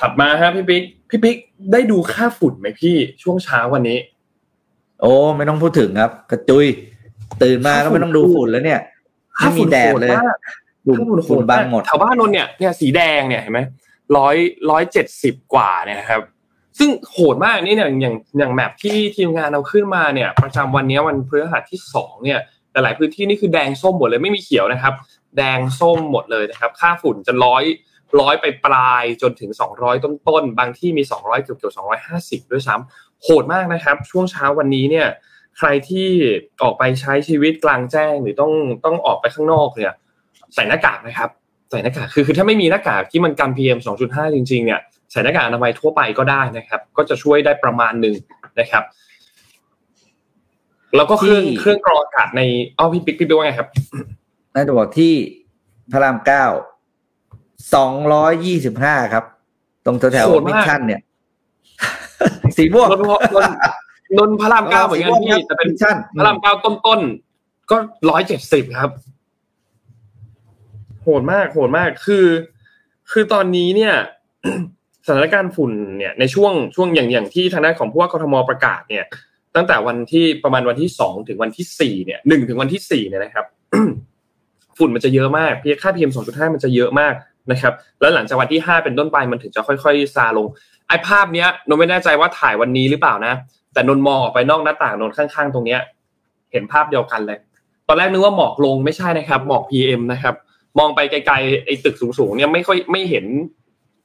[0.00, 1.36] ถัดมาฮะพี่ปิ๊กพี่ปิ๊ก
[1.72, 3.98] ได้ดูค่าฝุ่นไหมพี่ช่วงเช้าวันนี้
[5.00, 6.66] โอ้ไม่ต้องพูดถึงครับ กระจุย
[7.42, 8.80] ตื่นมาก็ไม่ต้องดูฝุ่นแล้วเนี่ย
[9.38, 10.16] ไม่มีแดดเลย
[10.96, 13.60] ค่าฝุ่นโหดมากฝุ่นฝุ่นบังหมดแถวบ้านนนท์เนี่ยเนี่ยสีแดงเนี่ยเห็นไหม
[14.16, 14.36] ร้อย
[14.70, 16.20] ร้อยเจ็ดสิบกว่าเนี่ยนะครับ
[16.78, 24.94] ซึ่งโหดมากนี่เนี่ยอย่างอย่างแมปที่ทีมงานเอาขึ้นมาเนี่ย ประจำวันนี้วันพฤหัสที่สองเนี่ยแต่หลายพื้นที่นี่คือแดงส้มหมดเลยไม่มีเขียวนะครับ
[25.36, 27.64] แดงส้มหมดเลยนะครับ ค่าฝุ่นจะร้อย
[28.20, 35.06] ร้อยไปปลายจนถึงสองร้อยต้นๆ บางที่มีสองร้อยเกือบเกือบสองร้อยห้าสิบด้วยซ้ำโหดมากนะครับ ช่วงเช้าวันนี้เนี่ย
[35.58, 36.08] ใครที่
[36.62, 38.52] ออกไปใช้ชีวิตกลางแจ้งหรือต้อง
[38.84, 39.92] ต้องออกไปข้างนอกเนี่ย
[40.54, 41.30] ใส่หน้ากากนะครับ
[41.70, 44.80] ใส่หน้ากากคือคือถ้าไม่มีหน้ากากที่มันกัน PM 2.5 จริงๆเนี่ย
[45.12, 48.14] ใส่หน้ากากอนามัยทั่วไปก็ได้นะครับ ก็จะช่วยได้ประมาณหนึ่ง
[48.60, 48.84] นะครับ
[50.96, 52.42] แล้วก็เครื่องที่เครื่องกรองอากาศใน
[52.78, 53.68] อ้อพี่ปิ๊กพี่ปิ๊กว่าไงครับ
[54.54, 55.12] น่าจะบอกที่
[55.92, 56.44] พระรามเก้า
[57.74, 59.24] สองร้อยยี่สิบห้าครับ
[59.86, 61.00] ตรงแถวโหดๆมิมากชชั่นเนี่ย
[62.56, 63.56] สีม่วงนนท์นนท์
[64.18, 67.76] นนท์พระรามเก้าเหมือนกันพี่แต่เป็นมิชชั่นพระรามเก้าต้นๆก็
[68.10, 68.90] ร้อยเจ็ดสิบครับ
[71.04, 72.26] โหดมากโหดมากคือ
[73.12, 73.94] คือตอนนี้เนี่ย
[75.06, 79.04] สถานการณ์ฝุ่นเนี่ยในช่วงช่วงอย่างอย่างที่ทางด้านของผู้ว่ากทมประกาศเนี่ย
[79.56, 83.44] ตั้งแต่วันที่ประมาณวันที่สองถึงวันที่สี่เนี่ยหนึ่งถึงวันที่สี่เนี่ยนะครับ
[84.78, 87.14] ฝุ่นมันจะเยอะมากพีค่า PM 2.5มันจะเยอะมาก
[87.52, 90.46] นะครับ แล้วหลังจากวันที่5เป็นต้นไปมันถึงจะค่อยๆซาลง
[90.88, 93.34] ไอ้ภาพเนี้ยนนท์ไม่แน่ใจว่าถ่ายวันนี้หรือเปล่านะ
[93.72, 95.80] แต่นนท์มองออกไปนอกหน้าต่างนนท์ข้างๆ ตรงเนี้ย
[96.52, 97.38] เห็นภาพเดียวกันเลย
[97.88, 100.34] ตอนแรกนึกว่าหมอกลงไม่ใช่นะครับ หมอก PM นะครับ
[100.78, 103.26] มองไปไกลๆไอ้ตึกสูงๆเนี่ยไม่ค่อยไม่เห็น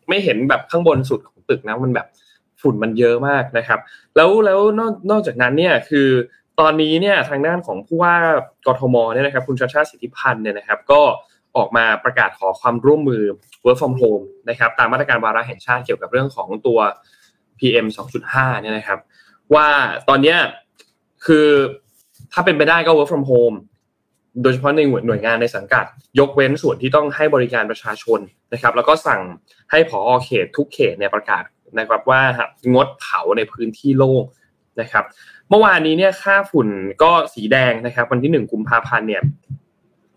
[0.10, 2.08] ไม่เห็นแบบข้างบนสุดของตึกนะมันแบบ
[2.62, 3.80] ฝุ่นมันเยอะมากนะครับ
[4.16, 6.08] แล้วแล้วนอกนอกจากนั้นเนี่ยคือ
[6.60, 8.16] ตอนนี้เนี่ยทางด้านของผู้ว่า
[8.68, 11.02] กทมเนี่ยนะครับคุณชาชาสิทธิพันธ์เนี่ยนะครับ ก็
[11.58, 13.24] ออกมาประกาศขอความร่วมมือ
[13.66, 16.80] work from home นะครับตามมาตรการวาระแห่งชาติเกี่ยวกับเรื่องของตัว
[17.60, 17.86] PM
[18.24, 19.00] 2.5เนี่ยนะครับ
[19.54, 19.68] ว่า
[20.10, 20.38] ตอนเนี้ย
[21.26, 21.48] คือ
[22.34, 23.56] ถ้าเป็นไปได้ก็ work from home
[24.42, 25.86] โดยเฉพาะในหน่วยงานในสังกัด
[26.20, 28.20] ยกเว้นส่วนที่ต้องให้บริการประชาชน
[28.54, 29.22] นะครับ แล้วก็สั่ง
[29.72, 31.44] ให้ผอเขตทุกเขตเนี่ยประกาศ
[31.80, 32.22] นะครับว่า
[32.74, 34.24] งดเผาในพื้นที่โล่ง
[34.82, 35.04] นะครับ
[35.50, 36.68] เมื่อวานนี้เนี่ยค่าฝุ่น
[37.04, 39.22] ก็สีแดงนะครับ วันที่หนึ่งกุมภาพันธ์เนี่ย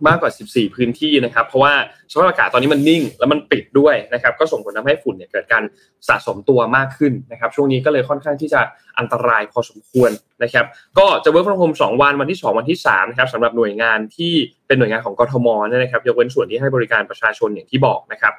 [0.07, 1.75] มากกว่า 14 พื้นที่นะครับ เพราะว่า
[2.11, 5.63] สภาพอากาศตอนนี้มันนิ่ง แล้วมันปิดด้วยนะครับ ก็ส่งผลทำให้ฝุ่นเนี่ยเกิดการ
[6.09, 8.61] สะสมตัวมากขึ้นนะครับ ช่วงนี้ก็เลยค่อนข้างที่จะ
[8.99, 10.11] อันตรายพอสมควร
[10.43, 10.67] นะครับ
[10.99, 14.33] ก็จะ work from home 2วันวันที่ 2 วันที่3นะครับสำหรับหน่วยงานที่
[14.67, 18.33] เป็นหน่วยงานของกทมเนี่ยนะครับ ยกเว้นส่วนที่ให้บริการประชาชนอย่างที่บอกนะครับ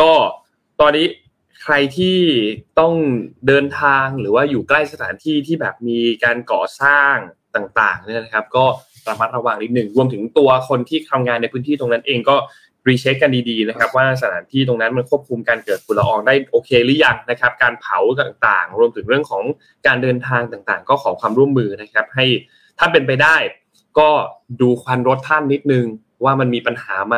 [0.00, 0.10] ก็
[0.80, 1.06] ตอนนี้
[1.62, 2.18] ใครที่
[2.80, 2.94] ต้อง
[3.46, 7.14] เดินทางหรือว่าอยู่ใกล้สถานที่ที่แบบมีการก่อสร้าง
[7.56, 8.64] ต่างๆเนี่ยนะครับ ก็
[9.08, 12.36] ระมัดระวังนิดหนึ่งรวมถึงตัวคนที่ทำงานในพื้นที่ตรงนั้นเองก็
[12.88, 19.44] รีเช็คกันดีๆนะครับว่าสถานที่ตรงนั้นมันควบคุมการเกิดฝุ่นละอองได้โอเคหรือยังนะครับ การเผาต่างๆ รวมถึงเรื่องของ
[19.86, 22.26] การเดินทางต่างๆ ก็ขอความร่วมมือนะครับ ให้
[22.78, 23.36] ถ้าเป็นไปได้
[23.98, 24.10] ก็
[24.60, 25.84] ดูควันรถท่านนิดนึง
[26.24, 27.16] ว่ามันมีปัญหาไหม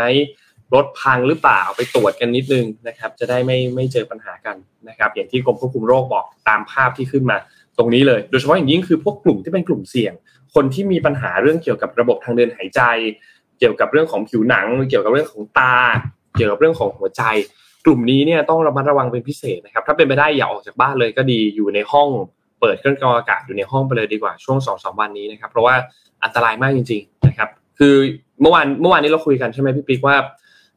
[0.75, 4.57] รถพังหรือเปล่าไปตรวจกันนิดนึงนะครับ จะได้ไม่ไม่เจอปัญหากัน
[4.89, 7.37] นะครับ อย่างที่กรมควบคุมโรคบอกตามภาพที่ขึ้นมา
[7.79, 10.13] ตรงนี้เลย โดยเฉพาะอย่างยิ่งคือพวกกลุ่มที่เป็นกลุ่มเสี่ยง
[10.55, 12.81] คนที่มีปัญหาเรื่องเกี่ยวกับระบบทางเดินหายใจ
[13.59, 15.77] เกี่ยวกับเรื่องของผิวหนัง เกี่ยวกับเรื่องของตา
[16.37, 17.23] เกี่ยวกับเรื่องของหัวใจ
[17.85, 22.09] กลุ่มนี้เนี่ยต้องระมัดระวังเป็นพิเศษนะครับ ถ้าเป็นไปได้อย่าออกจากบ้านเลยก็ดีอยู่ในห้อง
[22.61, 25.75] เปิดเครื่องกรองอากาศอยู่ในห้องไปเลยดีกว่าช่วงสองสามวันนี้นะครับเพราะว่า
[26.25, 27.95] อันตรายมากจริง ๆนะครับ คือ
[28.41, 30.17] เมื่อวานเมื่อวานนี้เราคุยกันใช่ไหมพี่ปิ๊กว่า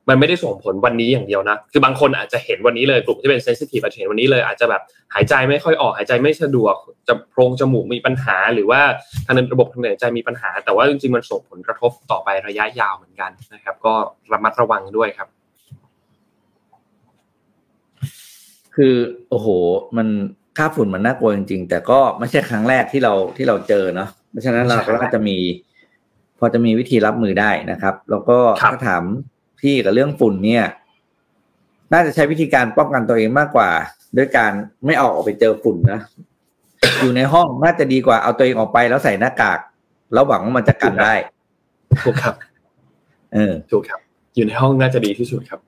[0.10, 4.82] มันไม่ได้ส่งผลวันนี้อย่างเดียวนะ คือบางคนอาจจะเห็นวันนี้เลยกลุ่มที่เป็นเซนซิทีฟอาจจะเห็นวันนี้เลยอาจจะแบบ
[5.14, 6.76] หายใจไม่ค่อยออกหายใจไม่สะดวก
[7.08, 8.82] จะโพรงจมูกมีปัญหา หรือว่า
[9.26, 13.94] ทางเดินระบบทางเดินหายใจมีปัญหา แต่ว่าจริงๆมันส่งผลกระทบต่อไประยะยาวเหมือนกันนะครับ ก็
[14.34, 15.28] ระมัดระวังด้วยครับ
[18.76, 18.96] คือ
[19.30, 19.48] โอ้โห
[19.98, 20.08] มัน
[20.58, 25.38] ค่าฝุ่นมันน่ากลัวจริงๆ แต่ก็ไม่ใช่ครั้งแรกที่เราที่เราเจอเนาะเพราะฉะนั้นเราใช่ก็จะมี
[26.40, 29.04] พอจะมีวิธีรับมือได้นะครับ แล้วก็ครับถ้าถาม
[29.62, 30.66] พี่กับเรื่องฝุ่นเนี่ย
[31.94, 33.70] น่าจะใช้วิธีการป้องกันตัวเองมากกว่า
[34.18, 34.52] ด้วยการ
[34.86, 36.00] ไม่ออกออกไปเจอฝุ่นนะ
[37.02, 39.60] อยู่ในห้องน่าจะดีกว่าเอาตัวเองออกไปแล้วใส่หน้ากาก
[40.14, 41.14] แล้วหวังว่ามันจะกันได้
[42.04, 42.36] ถูกครับ
[43.34, 44.00] เออถูกครับ
[44.36, 45.60] อยู่ในห้องน่าจะดีที่สุดครับ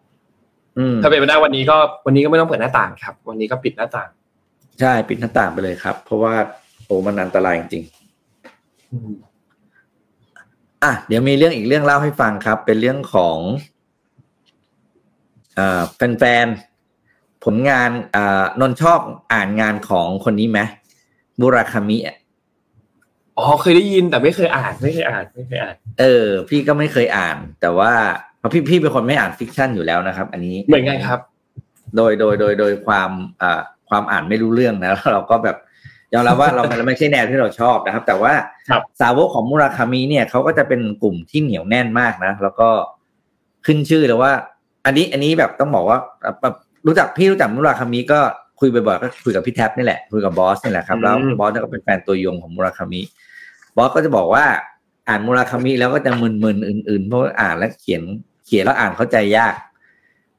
[0.78, 4.10] อืมถ้าเป็นไปได้วันนี้ก็วันนี้ก็ไม่ต้องเปิดหน้าต่างครับ วันนี้ก็ปิดหน้าต่าง
[4.80, 6.34] ใช่ปิดหน้าต่างไปเลยครับ เพราะว่า
[6.86, 7.92] โอ้มันอันตรายจริงๆ
[10.84, 13.60] อะเดี๋ยวมีเรื่องอีกเรื่องเล่าให้ฟังครับ เป็นเรื่องของอ่า
[16.20, 19.00] แฟนๆผลงานอ่านนท์ชอบ
[19.34, 20.60] อ่านงานของคนนี้ไหม
[21.42, 22.18] บุราคามิอะ
[23.38, 27.92] อ๋อเคยได้ยินแต่ไม่เคยอ่านไม่เคยอ่านไม่เคยอ่าน เออ พี่ก็ไม่เคยอ่าน แต่ว่า
[28.40, 31.20] เพราะพี่พี่เป็นคนไม่อ่านฟิกชันอยู่แล้วนะครับ อันนี้เหมือนกันครับ
[31.96, 35.58] โดยโดยโดยโดยความอ่าความอ่านไม่รู้เรื่องนะแล้วเราก็แบบ
[36.14, 38.34] ยอมรับว่าเราเราไม่ใช่แนวที่เราชอบนะครับ แต่ว่า
[38.70, 42.70] ครับสาวกของมุราคามิเนี่ยเขาก็จะเป็นกลุ่มที่เหนียวแน่นมากนะ แล้วก็
[43.66, 44.32] ขึ้นชื่อเลยว่า
[44.86, 45.98] อันนี้อันนี้แบบต้องบอกว่า
[46.42, 46.56] แบบ
[46.88, 48.20] รู้จักพี่รู้จักมุราคามิก็
[48.60, 53.02] คุยบ่อยๆก็คุยกับพี่แท็บนี่แหละคุยกับบอสนี่แหละครับแล้วอืมบอสก็เป็นแฟนตัวยงของมุราคามิ
[53.78, 54.46] บอสก็จะบอกว่า
[55.08, 58.02] อ่านมุราคามิแล้วก็จะมึนๆอื่นๆเพราะว่าอ่านแล้วเขียน
[58.46, 59.54] เขียนแล้วอ่านเข้าใจยาก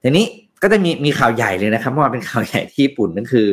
[0.02, 0.26] ทีนี้
[0.62, 3.48] ก็จะมีมีข่าวใหญ่เลยนะครับเมื่อวานเป็นข่าวใหญ่ที่ญี่ปุ่นนั่นคือ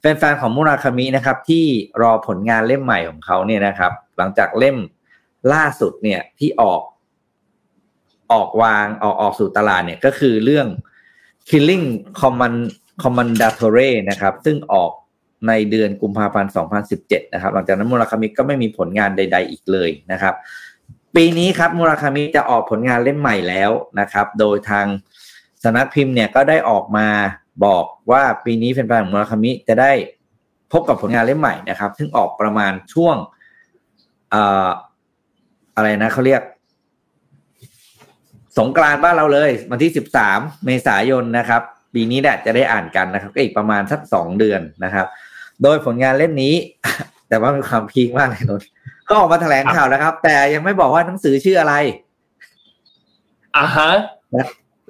[0.00, 1.64] แฟนๆของมุราคามินะครับ ที่
[2.02, 4.76] รอผลงานเล่มใหม่ของเขาเนี่ยนะครับ หลังจากเล่ม
[5.52, 6.80] ล่าสุดเนี่ยที่ออก
[8.32, 10.66] ออกวางออกออกสู่ตลาดเนี่ยก็คือเรื่อง
[11.48, 11.86] Killing
[12.20, 12.58] Command
[13.02, 14.90] commandatore นะครับ ซึ่งออก
[15.48, 16.52] ในเดือนกุมภาพันธ์
[16.92, 20.34] 2017 นะครับ หลังจากนั้นมูราคามิก็ไม่มีผลงานใด ๆ อีกเลยนะครับ
[21.14, 24.86] ปีนี้ครับมูราคามิจะออกผลงานเล่มใหม่แล้วนะครับ โดยทาง
[25.64, 27.08] สนักพิมพ์เนี่ยก็ได้ออกมา
[27.64, 29.92] บอกว่าปีนี้แฟนๆของมูราคามิจะได้
[30.72, 33.16] พบกับผลงานเล่มใหม่นะครับ ซึ่งออกประมาณช่วง
[34.34, 34.36] อ
[35.76, 36.42] อะไรนะเขาเรียก
[38.58, 39.90] สงกรานต์บ้านเราเลย วันที่
[40.26, 41.62] 13เมษายนนะครับ
[41.94, 45.06] ปีนี้แหละจะได้อ่านกันนะครับ ก็อีกประมาณสักสองเดือนนะครับ
[45.62, 46.54] โดยผลงานเล่มนี้
[47.28, 48.68] แต่ว่ามีความพีคมากเลยนนท์
[49.08, 51.74] ก็ออกมาแถลงข่าวแล้วครับ แต่ยังไม่บอกว่าหนังสือชื่ออะไร
[53.56, 53.90] อ่าฮะ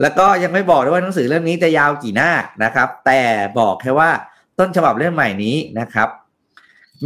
[0.03, 2.31] แล้วก็ยังไม่บอกด้วยว่าหนังสือเล่มนี้จะยาวกี่หน้า
[2.65, 3.21] นะครับ แต่
[3.59, 4.11] บอกแค่ว่า
[4.59, 6.09] ต้นฉบับเล่มใหม่นี้นะครับ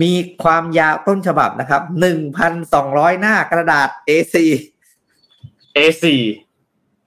[0.03, 4.37] มีความยาวต้นฉบับนะครับหนึ่งพันสองร้อยหน้ากระดาษ A4
[5.77, 6.05] A4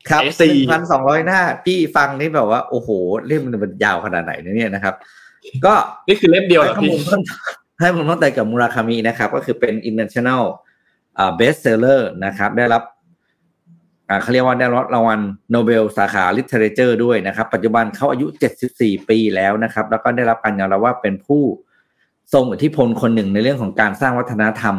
[0.10, 2.90] ครับ A4 หนึ่งพันสองร้อยหน้า พี่ฟังนี่แบบว่า โอ้โห
[3.26, 4.96] เล่มมันยาวขนาดไหนเนี่ยนะครับ
[5.66, 5.74] ก็
[6.08, 7.22] นี่คือเล่มเดียวเหรอให้ข้อพี่มูลเพิ่ม
[7.80, 10.44] ให้ข้อมูลเพิ่มเติมกับมูราคามินะครับ ก็คือเป็น international
[11.18, 12.84] อ่า best seller นะครับ ได้รับ
[14.10, 15.20] อ่าเขาเรียกว่าได้รับรางวัล
[15.52, 18.28] โนเบลสาขา literature ด้วยนะครับ ปัจจุบันเขาอายุ
[18.68, 21.44] 74 ปีแล้วนะครับ แล้วก็ได้รับการยอมรับว่าเป็นผู้
[22.34, 24.76] ทรงอิทธิพลคนหนึ่งในเรื่องของการสร้างวัฒนธรรม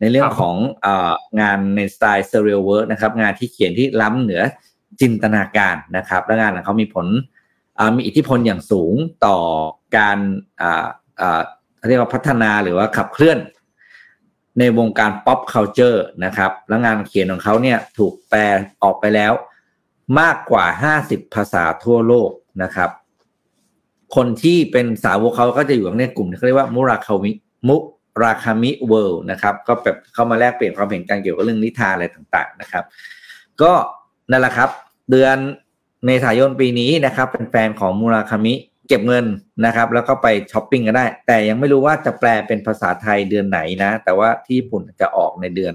[0.00, 4.42] ในเรื่องของอางานในสไตล์ serial work นะครับงานที่เขียนที่ล้ำเหนือ
[5.00, 7.06] จินตนาการนะครับและงานของเขามีผล
[7.78, 8.94] อ่ามีอิทธิพลอย่างสูง
[9.26, 9.36] ต่อ
[9.96, 10.18] การ
[10.60, 10.86] อ่า
[11.20, 11.42] อ่า
[11.88, 13.38] เรียกว่าพัฒนาหรือว่าขับเคลื่อน
[14.58, 18.40] ในวงการ pop culture นะครับและงานเขียนของเขาเนี่ยถูกแปล
[18.82, 19.32] ออกไปแล้ว
[20.20, 20.64] มากกว่า
[21.00, 22.30] 50 ภาษาทั่วโลก
[22.62, 22.90] นะครับ
[24.14, 27.30] คนที่เป็นสาวกเขาก็จะอยู่ในกลุ่มที่เขาเรียกว่ามุราคามิ
[27.68, 27.76] มุ
[28.24, 32.84] ราคามิเวิลด์นะครับก็แบบเข้ามาแลกเปลี่ยนความเห็นกันเกี่ยวกับเรื่องนิทานอะไรต่างๆนะครับ
[33.62, 33.72] ก็
[34.30, 34.70] นั่นแหละครับ
[35.10, 35.36] เดือน
[36.04, 38.54] เมษายนปีนี้นะครับเป็นแฟนของมูราคามิ
[38.88, 39.26] เก็บเงิน
[39.66, 45.74] นะครับ แล้วก็ไปช้อปปิ้งกันได้ แต่ยังไม่รู้ว่าจะแปลเป็นภาษาไทยเดือนไหนนะ แต่ว่าที่ญี่ปุ่นจะออกในเดือน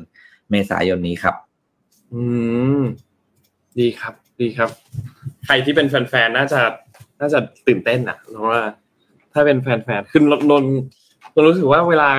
[0.52, 1.36] เมษายนนี้ครับ
[2.14, 2.22] อื
[2.80, 2.82] ม
[3.80, 4.70] ดีครับ ดีครับ
[5.46, 6.60] ใครที่เป็นแฟนๆน่าจะ
[7.20, 8.62] น่าจะตื่นเต้นนะเพราะว่า
[9.34, 9.68] ถ้าเป็นแฟ
[10.00, 10.64] นๆคือนรถนน
[11.40, 12.10] นรู้สึกว่าเวลา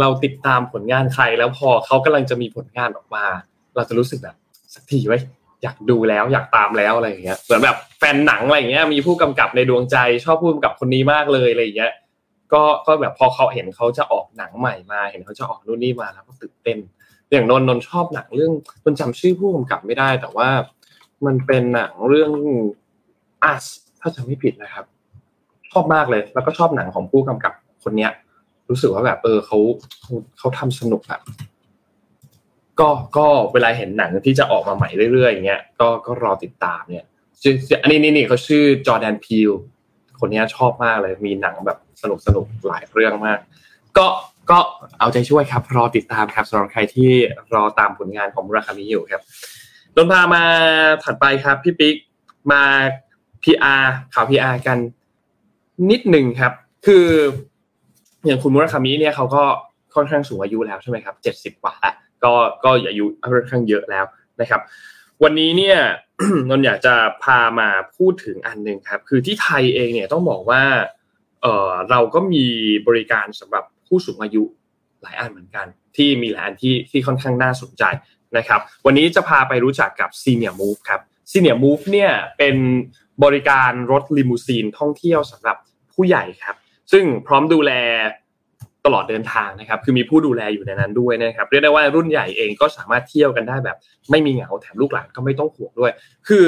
[0.00, 3.24] เราติดตามผลงานใคร แล้วพอเขากำลังจะมีผลงานออกมา
[3.74, 4.36] เราจะรู้สึกแบบ
[4.74, 5.18] สักทีไว้
[5.62, 11.92] อยากดูแล้วอยากตามแล้วอะไรอย่างเงี้ยเหมือนแบบแฟนหนังอะไรอย่างเงี้ยมีผู้กำกับในดวงใจชอบผู้กำกับคนนี้มากเลยอะไรอย่างเงี้ย
[12.52, 16.78] ก็ก็แบบพอเขาเห็นเขาจะออกหนังใหม่มาเห็นเขาจะออกนู่นนี่มาแล้วก็ตื่นเต้น
[17.32, 18.52] อย่างนนนนชอบหนังเรื่อง
[18.84, 20.48] นนท์จำชื่อผู้กำกับไม่ได้ แต่ว่า
[21.26, 22.32] มันเป็นหนังเรื่อง
[23.44, 23.64] อัส
[24.00, 24.84] ถ้าจำไม่ผิดนะครับ
[25.70, 27.52] ชอบมากเลย แล้วก็ชอบหนังของผู้กำกับ
[27.84, 28.10] คนเนี้ย
[28.70, 29.58] รู้สึกว่าแบบเออเขา
[30.00, 31.20] เขาเขาทำสนุกแบบ
[32.80, 37.06] ก็ก็เวลาเห็นหนังที่จะออกมาใหม่เรื่อยๆอย่างเงี้ยก็ก็รอติดตามเนี่ย
[37.82, 39.50] อันนี้นี่นี่เขาชื่อจอแดนพีล
[40.20, 43.38] คนนี้ชอบมากเลยมีหนังแบบสนุกสนุกหลายเรื่องมาก
[43.98, 44.06] ก็
[44.50, 44.58] ก็
[44.98, 47.10] เอาใจช่วยครับ รอติดตามครับสำหรับใครที่
[47.54, 49.22] รอตามผลงานของมุราคามิอยู่ครับ
[49.96, 50.42] นนพามา
[51.04, 51.96] ถัดไปครับพี่ปิ๊ก
[52.52, 52.62] มา
[53.42, 53.82] PR
[54.14, 54.78] ข่าว PR กัน
[55.90, 56.52] นิดหนึ่งครับ
[56.86, 57.06] คือ
[58.26, 59.44] อย่างคุณมุราคามิเนี่ยเขาก็
[59.94, 62.32] ค่อนข้างสูงอายุแล้วใช่ไหมครับเจ็ดสิบกว่าแล้วก็
[62.64, 64.04] ก็อายุค่อนข้างเยอะแล้ว
[64.40, 64.60] นะครับ
[65.22, 65.78] วันนี้เนี่ย
[66.48, 70.62] นนอยากจะพามาพูดถึงอันหนึ่งครับ คือที่ไทยเองเนี่ยต้องบอกว่า
[71.42, 72.44] เออเราก็มี
[72.88, 74.42] บริการสำหรับผู้สูงอายุ
[75.02, 77.84] หลายอันเหมือนกัน ที่มีหลายอันที่ที่ค่อนข้างน่าสนใจ
[78.36, 82.56] นะครับ วันนี้จะพาไปรู้จักกับ Senior Move ครับ Senior Move เนี่ยเป็น
[83.24, 85.56] บริการรถลิมูซีนท่องเที่ยวสำหรับ
[85.94, 86.56] ผู้ใหญ่ครับ
[86.92, 87.72] ซึ่งพร้อมดูแล
[88.86, 93.76] ตลอดเดินทางนะครับ คือมีผู้ดูแลอยู่ในนั้นด้วยนะครับ เรียกได้ว่ารุ่นใหญ่เองก็สามารถเที่ยวกันได้แบบ
[94.10, 95.92] ไม่มีเหงาแถมลูกหลานก็ไม่ต้องห่วงด้วย
[96.28, 96.44] คือ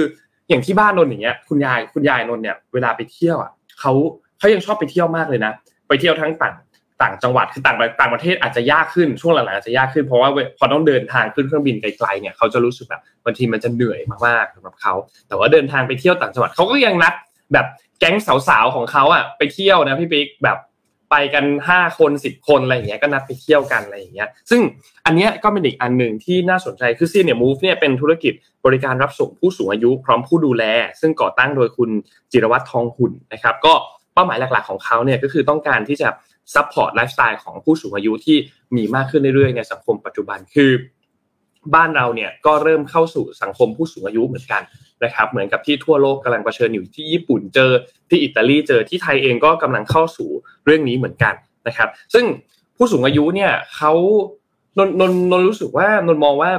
[0.49, 3.93] อย่างที่บ้านนนท์อย่างเงี้ยคุณยายคุณยายนนท์เนี่ยเวลาไปเที่ยวอะเขา
[4.39, 5.53] เขายังชอบไปเที่ยวมากเลยนะ
[5.89, 6.55] ไปเที่ยวทั้งต่าง
[7.03, 14.95] ต่างจังหวัดคือต่างต่างประเทศอาจจะยากขึ้นช่วงหลังๆอาจจะยากขึ้นเพราะว่าพอต้องเดินทางขึ้นเครื่องบินไกลๆเนี่ยเขาจะรู้สึกแบบบางทีมันจะเหนื่อยมากๆสำหรับเขา
[15.29, 17.15] แต่ว่าเดินทางไปเที่ยวต่างจังหวัดเขาก็ยังนัด
[17.53, 17.67] แบบ
[17.99, 18.17] แก๊ง
[18.49, 20.59] สาวๆของเขาอะไปเที่ยวนะพี่ปิ๊กแบบ
[21.11, 24.61] ไปกันห้าคนสิบคนอะไรอย่างเงี้ยก็นัดไปเที่ยวกันอะไรอย่างเงี้ย ซึ่ง
[25.07, 28.33] อันเนี้ยก็เป็นอีกอันหนึ่งที่น่าสนใจคือซีเนี่ยมูฟเนี่ยเป็นธุรกิจ
[28.67, 30.65] บริการรับส่งผู้สูงอายุพร้อมผู้ดูแล
[31.01, 31.91] ซึ่งก่อตั้งโดยคุณ
[32.33, 33.75] จิรวัตรทองหุ่นนะครับ ก็
[34.15, 36.09] เป้าหมายหลักๆของเขาเนี่ยก็คือต้องการที่จะ
[36.55, 38.37] support lifestyle ของผู้สูงอายุที่
[38.77, 40.71] มีมากขึ้นเรื่อยๆในสังคมปัจจุบันคือ
[41.75, 44.63] บ้านเราเนี่ยก็เริ่มเข้าสู่สังคมผู้สูงอายุเหมือนกัน
[45.05, 47.71] นะครับเหมือนกับที่ทั่วโลกกำลังเผชิญอยู่ที่ญี่ปุ่นเจอ
[48.09, 50.29] ที่อิตาลีเจอที่ไทยเองก็กำลังเข้าสู่
[50.65, 51.35] เรื่องนี้เหมือนกัน
[51.67, 52.25] นะครับ ซึ่ง
[52.77, 53.93] ผู้สูงอายุเนี่ยเขา
[54.79, 54.91] นน
[55.31, 56.51] นนรู้สึกว่านนมองว่า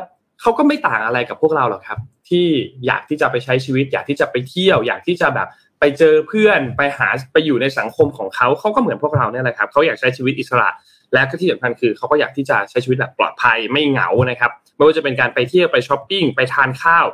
[0.41, 2.45] เขาก็ไม่ต่างอะไรกับพวกเราหรอกครับ ที่
[2.85, 5.47] อยากที่จะไปใช้ชีวิต อยากที่จะไปเที่ยว อยากที่จะแบบ
[5.79, 10.69] ไปเจอเพื่อนไปหาไปอยู่ในสังคมของเขาเขาก็เหมือนพวกเราเนี่ยแหละครับเขาอยากใช้ชีวิตอิสระ
[11.13, 17.05] และก็ที่สำคัญคือเขาก็อยากที่จะใช้ชีวิตแบบปลอดภัยไม่เหงานะครับ ไม่ว่าจะเป็นการไปเที่ยวไปช้อปปิ้งไปทานข้าว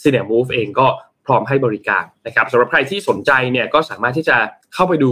[0.00, 0.86] Senior Move เองก็
[1.26, 4.36] พร้อมให้บริการนะครับสำหรับใครที่สนใจเนี่ยก็สามารถที่จะ
[4.74, 5.10] เข้าไปดู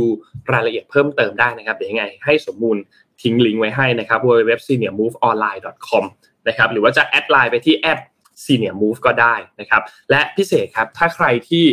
[0.52, 2.76] รายละเอียดเพิ่มเติมได้นะครับเดี๋ยวยังไง ให้สมมูล
[3.22, 6.04] ทิ้งลิงก์ไว้ให้นะครับ www.seniormoveonline.com
[6.48, 7.98] นะครับหรือว่าจะ add LINE ไปที่ at
[8.44, 11.64] Senior Move ก็ได้นะครับ และพิเศษครับถ้าใครที่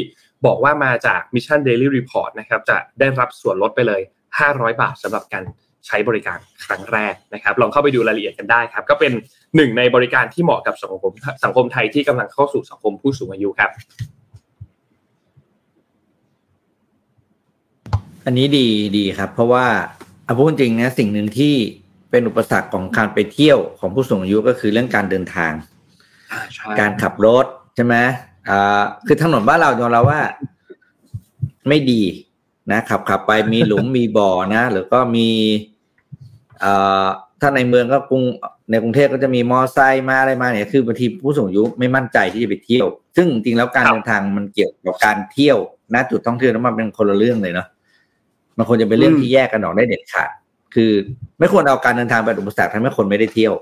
[0.46, 4.02] บอกว่ามาจาก Mission Daily Report นะครับจะได้รับส่วนลดไปเลย
[4.42, 5.44] 500 บาทสำหรับการ
[5.88, 9.12] ใช้บริการครั้งแรกนะครับ ลองเข้าไปดูรายละเอียดกันได้ครับ ก็เป็น
[9.56, 11.12] หนึ่งในบริการที่เหมาะกับสังคม
[11.44, 13.72] สังคมไทยที่กำลังเข้าสู่สังคมผู้สูงอายุครับ
[18.26, 18.68] อันนี้ดี
[18.98, 19.66] ดีครับ เพราะว่า
[20.26, 21.54] เอาพูดจริงนะสิ่งหนึ่งที่
[22.12, 25.52] เป็นอุปสรรคของการไปเที่ยวของผู้สูงอายุก็คือเรื่องการเดินทาง
[26.80, 27.96] การขับรถใช่ไหม
[28.50, 30.22] อ่าคือถนนบ้านเรายอมเราว่า
[31.68, 32.02] ไม่ดี
[32.72, 35.73] นะขับขับไปมีหลุมมีบ่อนะหรือก็มีเอ่อ
[37.42, 38.24] ถ้าในเมืองก็กรุง
[38.72, 42.86] ในกรุงเทพก็จะมีมอไซค์มาอะไรมาเนี่ยคือบางทีผู้สูงอายุไม่มั่นใจที่จะไปเที่ยว
[43.18, 45.58] ซึ่งจริงๆแล้วการครับเดินทางมันเกี่ยวกับการเที่ยว
[45.94, 47.68] ณจุดท่องเที่ยวนั้นมันเป็นคนละเรื่องเลยเนาะ
[48.58, 50.30] มันควรจะเป็นเรื่องที่แยกกันออกได้เด็ดขาด
[50.76, 50.92] คือ
[51.40, 53.54] ไม่ควรเอาการเดินทางเป็นอุปสรรคทำให้คนไม่ได้เที่ยว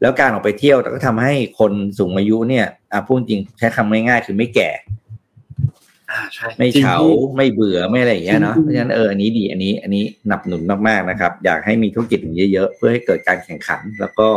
[0.00, 5.01] แล้วการออกไปเที่ยวก็ทำให้คนสูงอายุเนี่ยอะพูดจริงใช้คำง่ายๆคือไม่แก่อ่าใช่
[6.58, 14.28] ไม่จริงเฉาพี่ไม่เบื่อไม่อะไรอย่างเงี้ยเนาะอืมเพราะฉะนั้นเอออันนี้ดีอันนี้อันนี้หนับหนุนมากๆนะครับ อยากให้มีธุรกิจอย่างนี้เยอะๆเพื่อให้เกิดการแข่งขัน แล้วก็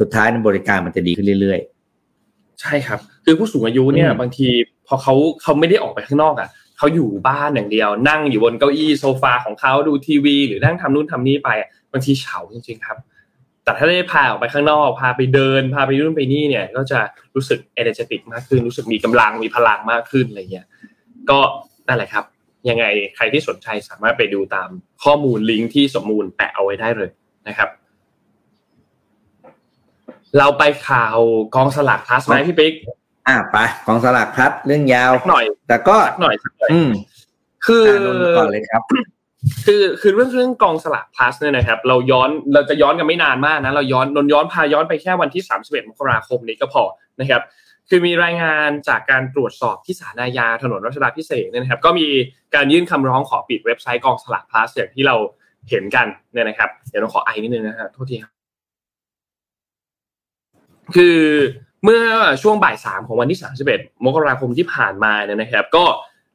[0.00, 1.60] สุดท้ายในบริการมันจะดีขึ้นเรื่อย
[2.60, 4.48] ใช่ครับ คือผู้สูงอายุเนี่ยอืมบางที
[4.86, 12.98] พอเขาเขาไม่ได้ออกไปข้างนอกอะเขาอยู่บ้านอย่างเดียว นั่งอยู่บนเก้าอี้โซฟาของเขาดูทีวี หรือนั่งทำนู่นทำนี่ไปอะบางทีเฉาจริงๆครับ
[13.64, 17.00] แต่ถ้าได้พาออกไปข้างนอก พาไปเดิน พาไปนู่นไปนี่เนี่ย ก็จะ
[17.34, 20.66] รู้สึกเอเนจติกมากขึ้น รู้สึกมีกำลังมีพลังมากขึ้นอะไรเงี้ย
[21.30, 21.38] ก็
[21.88, 22.24] นั่นแหละครับ
[22.68, 22.84] ยังไง
[23.16, 24.68] ใครที่สนใจสามารถไปดูตาม
[25.04, 27.10] ข้อมูลลิงก์ที่สมมูลแปะเอาไว้ได้เลย
[27.48, 27.68] นะครับ
[30.38, 31.16] เราไปข่าว
[31.54, 36.90] กองสลากพลัสไหมพี่ปิ๊กๆอะไปกองสลากพัดเรื่องยาวสักหน่อย แต่ก็สักหน่อยสักหน่อยอืม
[37.66, 38.82] คืออ่านนท์ก่อนเลยครับ
[39.66, 46.82] คือคือเรื่องเรื่องกองสลากพลัสเนี่ยนะครับ เราย้อนเราจะย้อนกันไม่นานมากนะเราย้อนนนย้อนพาย้อนไปแค่วันที่ 31มกราคมนี้ก็พอ
[47.20, 47.42] นะครับ
[47.88, 52.06] คือมีรายงานจากการตรวจสอบที่ศาลอาญาถนนรัชดาพิเศษเนี่ยนะครับ ก็มี
[52.54, 55.16] การยื่นคำร้องขอปิดเว็บไซต์กองสลากพลัสอย่างที่เรา
[55.70, 58.32] เห็นกันเนี่ยนะครับ เดี๋ยวเราขอไอนิดนึงนะฮะโทษทีครับ
[60.96, 61.18] คือ
[61.84, 62.02] เมื่อ
[62.42, 63.38] ช่วงบ่ายสามของวันที่
[63.70, 65.84] 31 มกราคมที่ผ่านมาเนี่ยนะครับ ก็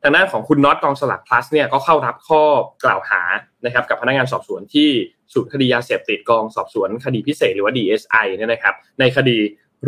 [0.04, 2.42] ทางด้านของคุณน็อตกองสลักพลัสเนี่ยก็เข้ารับข้อ
[2.84, 3.22] กล่าวหา
[3.66, 4.90] นะครับกับพนักงานสอบสวนที่
[5.34, 9.38] ศูนย์คดียาเสพติดกองสอบสวนคดีพิเศษหรือว่า DSI เนี่ยนะครับในคดี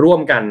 [0.04, 0.44] ร่วมกัน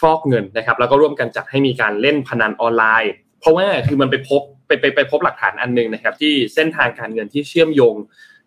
[0.00, 7.94] ฟอกเงินนะครับแล้วก็ร่วมกันจัดให้มีการเล่นพนันออนไลน์ เพราะว่าคือมันไปพบไปไปไปพบหลักฐานอันหนึงนะครับที่เส้นทางการเงินที่เชื่อมโยง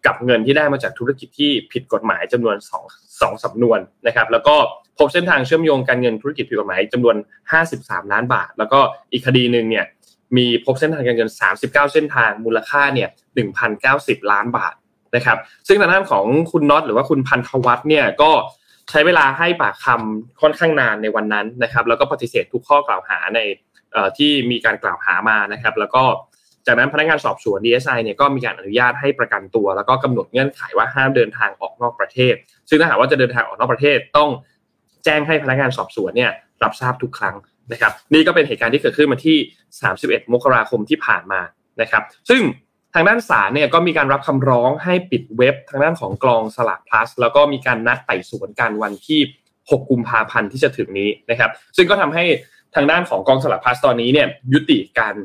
[0.06, 2.84] กับเงินที่ได้มาจากธุรกิจที่ผิดกฎหมายจำนวนสอง
[3.22, 4.56] สองสำนวนนะครับแล้วก็
[4.98, 7.16] พบเส้นทางเชื่อมโยงการเงินธุรกิจผิดกฎหมายจำนวน
[7.64, 8.80] 53 ล้านบาท แล้วก็
[9.12, 9.86] อีกคดีหนึ่งเนี่ย
[10.38, 13.10] มีพบเส้นทางการเงิน 39 เส้นทางมูลค่าเนี่ย
[13.70, 14.74] 1,090 ล้านบาท
[15.16, 15.38] นะครับ
[15.68, 18.32] ซึ่งทางด้านของคุณน็อตหรือว่าคุณพันธวัฒน์เนี่ยก็
[18.90, 23.40] ใช้เวลาให้ปากคำค่อนข้างนานในวันนั้นนะครับ แล้วก็ปฏิเสธทุกข้อกล่าวหาใน
[24.18, 26.04] ที่มีการกล่าวหามานะครับ แล้วก็
[26.66, 32.36] จากนั้นพนักงานสอบสวน DSI เนี่ยก็มีการอนุญาตให้ประกันตัว แล้วก็กำหนดเงื่อนไขว่าห้ามเดินทางออกนอกประเทศ
[32.70, 34.30] ซึ่งถ้าหากว่าจะเดินทางออกนอกประเทศต้อง
[35.06, 36.32] แจ้งให้พนักงานสอบสวนเนี่ย
[36.63, 37.36] รับทราบทุกครั้ง
[37.71, 39.38] นะครับนี่ก็เป็นเหตุการณ์ที่เกิดขึ้นมาที่
[39.86, 41.41] 31 มกราคมที่ผ่านมา
[41.82, 42.41] นะครับ ซึ่ง
[42.93, 49.19] ทางด้านศาลเนี่ยก็มีการรับคำร้องให้ปิดเว็บทางด้านของกลองสลาก plus แล้วก็มีการนัดไต่สวนกันวันที่
[49.56, 52.23] 6 กุมภาพันธ์ที่จะถึงนี้นะครับ ซึ่งก็ทำให้
[52.75, 55.15] ทางด้านของกองสลาก plus ตอนนี้เนี่ยยุติการ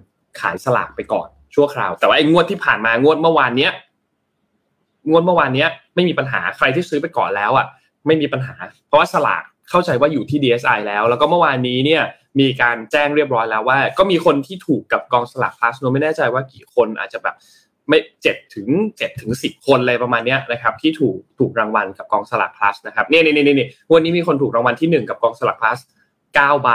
[0.40, 3.72] ขายสลากไปก่อนชั่วคราว แต่ว่าไอ้งวดที่ผ่านมางวดเมื่อวานเนี้ย
[5.08, 7.66] งวดเมื่อวานเนี้ยไม่มีปัญหาใครที่ซื้อไปก่อนแล้วอะ
[8.06, 8.54] ไม่มีปัญหา
[8.86, 12.02] เพราะว่าสลากเข้าใจว่าอยู่ที่ DSI แล้ว แล้วก็เมื่อวานนี้เนี่ย
[12.40, 17.36] มีการแจ้งเรียบร้อยแล้วว่า ก็มีคนที่ถูกกับกองสลาก plus โนไม่แน่ใจว่ากี่คนอาจจะแบบ
[17.88, 18.68] ไม่เจ็ดถึง
[18.98, 25.78] เจ็ดถึงสิบคนอะไรประมาณเนี้ยนะครับที่ถูกถูกรางวัลกับกองสลาก plus นะครับเนี่ยเนี่ยเนี่ยเนี่ยวันนี้มีคนถูกรางวัลที่หนึ่งกับกองสลาก plus
[26.34, 26.70] เก้าใบ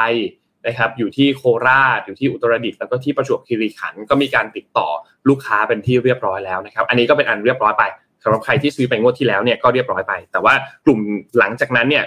[0.67, 4.87] นะครับอยู่ที่โคราชอยู่ที่อุตรดิตถ์แล้วก็ที่ประจวบคีรีขันธ์ก็มีการติดต่อ
[5.29, 7.83] ลูกค้าเป็นที่เรียบร้อยแล้วนะครับ อันนี้ก็เป็นอันเรียบร้อยไป
[8.23, 10.53] สำหรับใครที่ซื้อไปงวดที่แล้วเนี่ยก็เรียบร้อยไป แต่ว่า
[10.85, 10.99] กลุ่ม
[11.39, 12.03] หลังจากนั้นเนี่ย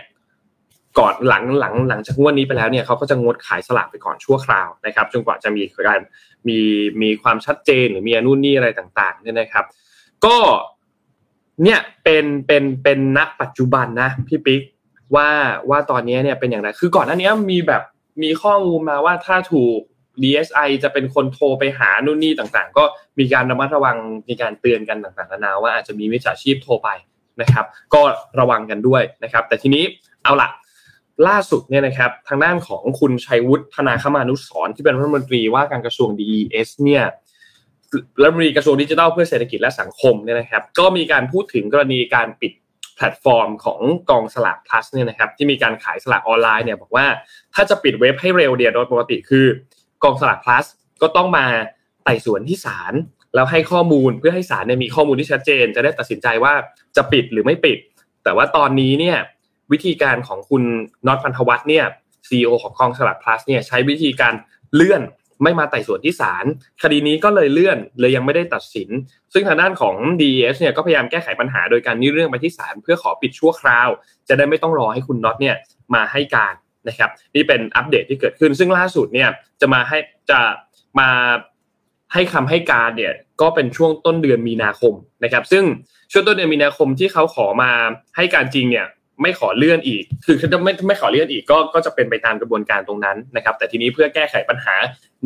[0.98, 6.00] ก่อนหลังหลังหลังจากงวดนี้ไปแล้วเนี่ยเขาก็จะงดขายสลากไปก่อนชั่วคราวนะครับจนกว่าจะมีการ
[6.48, 6.58] มี
[7.02, 9.64] มีความชัดเจนหรือมีนู่นนี่อะไรต่างๆเนี่ยนะครับ
[10.24, 10.36] ก็
[11.64, 14.62] เนี่ยเป็นเป็นเป็นณปัจจุบันนะพี่ปิ๊ก
[15.14, 15.28] ว่า
[15.70, 17.82] ว่าตอนนี้เนี่ยเป็นอย่างไรคือก่อนหน้านี้มีแบบ
[18.22, 19.78] มีข้อมูลมาว่าถ้าถูก
[20.22, 22.84] DSI จะเป็นคนโทรไปหานู่นนี่ต่างๆ ก็
[23.18, 23.96] มีการระมัดระวัง
[24.28, 26.88] มีการเตือนกันต่างๆนานาว่าอาจจะมีมิจฉาชีพโทรไป
[27.40, 28.00] นะครับ ก็
[28.40, 29.84] ระวังกันด้วยนะครับ แต่ทีนี้
[30.24, 30.48] เอาละ
[31.28, 37.04] ล่าสุดเนี่ยนะครับทางด้านของคุณชัยวุฒิธนาคมานุสรที่เป็นรัฐมนตรีว่าการกระทรวง DES เนี่ย
[38.20, 42.52] รัฐมนตรีกระทรวงดิจิทัลเพื่อเศรษฐกิจและสังคมเนี่ยนะครับ ก็มีการพูดถึงกรณีการปิด
[42.96, 47.06] แพลตฟอร์มของกองสลาก plus เนี่ยนะครับที่มีการขายสลากออนไลน์เนี่ยบอกว่า
[47.54, 49.46] ถ้าจะปิดเว็บให้เร็วเดียโดยปกติคือ
[50.04, 50.64] กองสลาก plus
[51.02, 51.46] ก็ต้องมา
[52.04, 52.94] ไต่สวนที่ศาล
[53.34, 56.52] แล้วให้ข้อมูลเพื่อให้ศาลเนี่ยมีข้อมูลที่ชัดเจน จะได้ตัดสินใจว่า
[56.96, 57.78] จะปิดหรือไม่ปิด
[58.24, 59.18] แต่ว่าตอนนี้เนี่ย
[59.72, 60.62] วิธีการของคุณ
[61.06, 61.84] น็อตพันธวัฒน์เนี่ย
[62.28, 64.34] ซีอของกองสลาก plus เนี่ยใช้วิธีการ
[64.74, 65.02] เลื่อน
[65.42, 66.44] ไม่มาไต่สวนที่ศาล
[66.82, 68.88] คดีนี้ก็เลยเลื่อนเลยยังไม่ได้ตัดสิน
[69.32, 73.88] ซึ่งทางด้านของ DES เนี่ยก็พยายามแก้ไขปัญหาโดยการยื่นเรื่องไปที่ศาลเพื่อขอปิดชั่วคราว
[74.28, 75.56] จะได้ไม่ต้องรอให้คุณน็อตเนี่ย
[75.94, 76.54] มาให้การ
[76.88, 79.28] นะครับนี่เป็นอัปเดตที่เกิดขึ้น ซึ่งล่าสุดเนี่ย
[79.60, 79.98] จะมาให้
[80.30, 80.40] จะ
[81.00, 81.08] มา
[82.12, 84.94] ให้คำให้การเนี่ยก็เป็นช่วงต้นเดือนมีนาคม
[85.24, 85.64] นะครับ ซึ่ง
[86.12, 87.70] ช่วงต้นเดือนมีนาคมที่เขาขอมา
[88.16, 88.86] ให้การจริงเนี่ย
[89.22, 94.74] ไม่ขอเลื่อนอีก คือถ้าไม่ไม่ขอเลื่อนอีกก็ก็จะเป็นไปตามกระบวนการตรงนั้นนะครับ แต่ทีนี้เพื่อแก้ไขปัญหา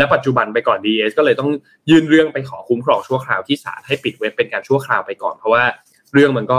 [0.00, 1.50] ณ ปัจจุบันไปก่อน DS ก็เลยต้อง
[1.90, 5.64] ยื่นเรื่องไปขอคุ้มครองชั่วคราวที่ศาลให้ปิดเว็บเป็นการชั่วคราวไปก่อน เพราะว่า
[6.12, 6.58] เรื่องมันก็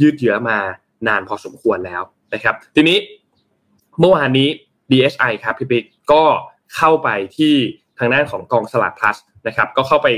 [0.00, 0.58] ยืดเยื้อมา
[1.08, 2.02] นานพอสมควรแล้ว
[2.34, 2.98] นะครับ ทีนี้
[4.00, 4.48] เมื่อวานนี้
[4.90, 6.22] DSI ครับพี่ปิ๊กก็
[6.76, 7.54] เข้าไปที่
[7.98, 9.16] ทางด้านของกองสลาก plus
[9.46, 10.08] นะครับ ก็เข้าไป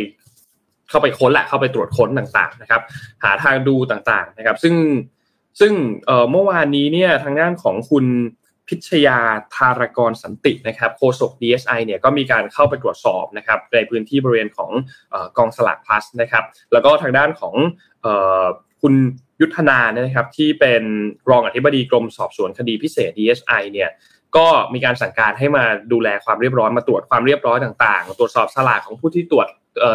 [0.91, 2.83] เข้าไปค้นแหละเข้าไปตรวจค้นต่างๆนะครับ
[3.25, 4.75] หาทางดูต่างๆนะครับ ซึ่ง
[5.61, 5.73] ซึ่ง
[6.31, 8.07] เมื่อวานนี้เนี่ยทางด้านของคุณ
[8.69, 9.19] พิชยา
[9.57, 14.71] ธารกรสันตินะครับโฆษก DSI เนี่ยก็มีการเข้าไปตรวจสอบนะครับในพื้นที่บริเวณของ
[15.39, 17.55] กองสลาก plus นะครับแล้วก็ทางด้านของ
[18.83, 18.95] คุณ
[19.41, 20.83] ยุทธนาเนี่ยนะครับที่เป็น
[21.31, 23.91] รองอธิบดีกรมสอบสวนคดีพิเศษ DSI เนี่ย
[24.37, 29.49] ก็มีการสั่งการให้มาดูแลความเรียบร้อยมาตรวจความเรียบร้อยต่างๆ ตรวจสอบสลากของผู้ที่ตรวจ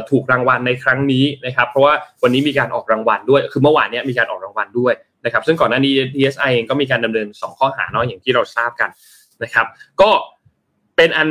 [0.10, 4.94] ถูกรางวัลในครั้งนี้นะครับ เพราะว่าวันนี้มีการออกรางวัลด้วย คือเมื่อวานนี้มีการออกรางวัลด้วย
[5.26, 8.90] นะครับ ซึ่งก่อนหน้านี้ DSI เองก็มีการดำเนิน 2 ข้อหาเนาะอย่างที่เราทราบกัน
[9.44, 9.66] นะครับ
[10.02, 10.10] ก็
[10.96, 11.30] เป็นอัน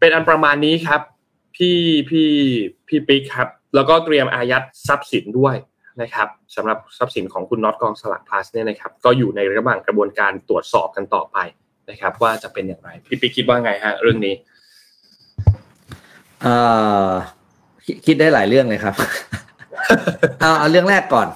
[0.00, 1.00] เป็นอันประมาณนี้ครับ
[1.56, 1.78] พี่
[2.10, 2.28] พี่
[2.88, 5.56] พี่ปิ๊กครับ แล้วก็เตรียมอายัดทรัพย์สินด้วย
[6.02, 11.38] นะครับสำหรับทรัพย์สินของคุณน็อตกองสลักพลัสเนี่ยนะครับ ก็อยู่ในระหว่างกระบวนการตรวจสอบกันต่อไป
[11.90, 14.34] นะครับ ว่าจะเป็นอย่างไร พี่ปิ๊กคิดว่าไงฮะเรื่องนี้
[16.44, 16.56] อ่
[17.10, 17.12] อ
[18.06, 18.94] คิดได้หลายเรื่องเลยครับ
[20.40, 21.28] เอาเอาเรื่องแรกก่อน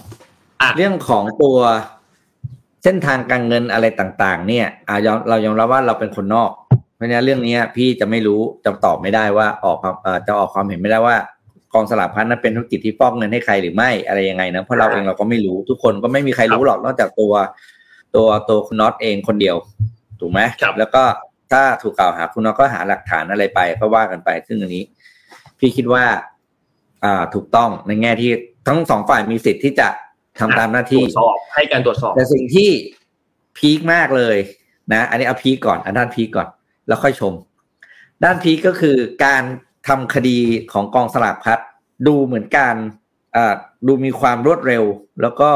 [0.76, 1.56] เรื่องของตัว
[2.84, 6.50] เส้นทางการเงินอะไรต่าง ๆ เนี่ยอ่ายอมเรายอมรับว่าเราเป็นคนนอก
[6.96, 9.78] เพราะนี้เรื่องนี้พี่จะไม่รู้จะตอบไม่ได้ว่าออก
[10.26, 11.16] จะออกความเห็นไม่ได้ว่า
[11.74, 17.32] กองสลากพันนั้นเป็นธุรกิจที่ฟอกเงินให้ใครหรือไม่อะไรยังไงนะเพราะเราเองเราก็ไม่รู้ทุกคนก็ไม่มีใครรู้หรอกนอกจากตัว
[18.14, 19.56] ตัวตัวคุณน็อตเองคนเดียว
[20.20, 20.40] ถูกไหม
[20.78, 21.02] แล้วก็
[21.52, 24.84] ถ้าถูกกล่าวหาคุณน็อตก็หาหลักฐานอะไรไปก็ว่ากันไปซึ่งอันนี้
[25.58, 26.04] พี่คิดว่า
[27.04, 28.30] อ่าถูกต้องในแง่ที่
[28.68, 29.88] ทั้งสองฝ่ายมีสิทธิ์ที่จะ
[30.38, 32.70] ทำตามหน้าที่ตรวจสอบให้การตรวจสอบ แต่สิ่งที่
[33.58, 34.36] พีคมากเลย
[34.92, 36.48] นะ อันนี้เอาพีคก่อนอันด้านพีคก่อน
[36.88, 37.32] แล้วค่อยชม
[38.24, 39.42] ด้านพีคก็คือการ
[39.88, 40.38] ทำคดี
[40.72, 41.58] ของกองสลากพัด
[42.06, 42.76] ดูเหมือนการ
[43.36, 43.54] อ่า
[43.86, 44.84] ดูมีความรวดเร็ว
[45.22, 45.50] แล้วก็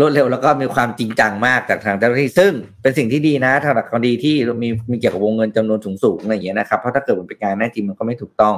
[0.00, 8.54] รวดเร็วแล้วก็มีความจริงจังมากจากทางเจ้าหน้าที่ ซึ่งเป็นสิ่งที่ดีนะถ้าหลักคดีที่มีมีเกี่ยวกับวงเงินจำนวนสูงสูงอะไรอย่างเงี้ยนะครับเพราะถ้าเกิดมันเป็นการแน่จริงมันก็ไม่ถูกต้อง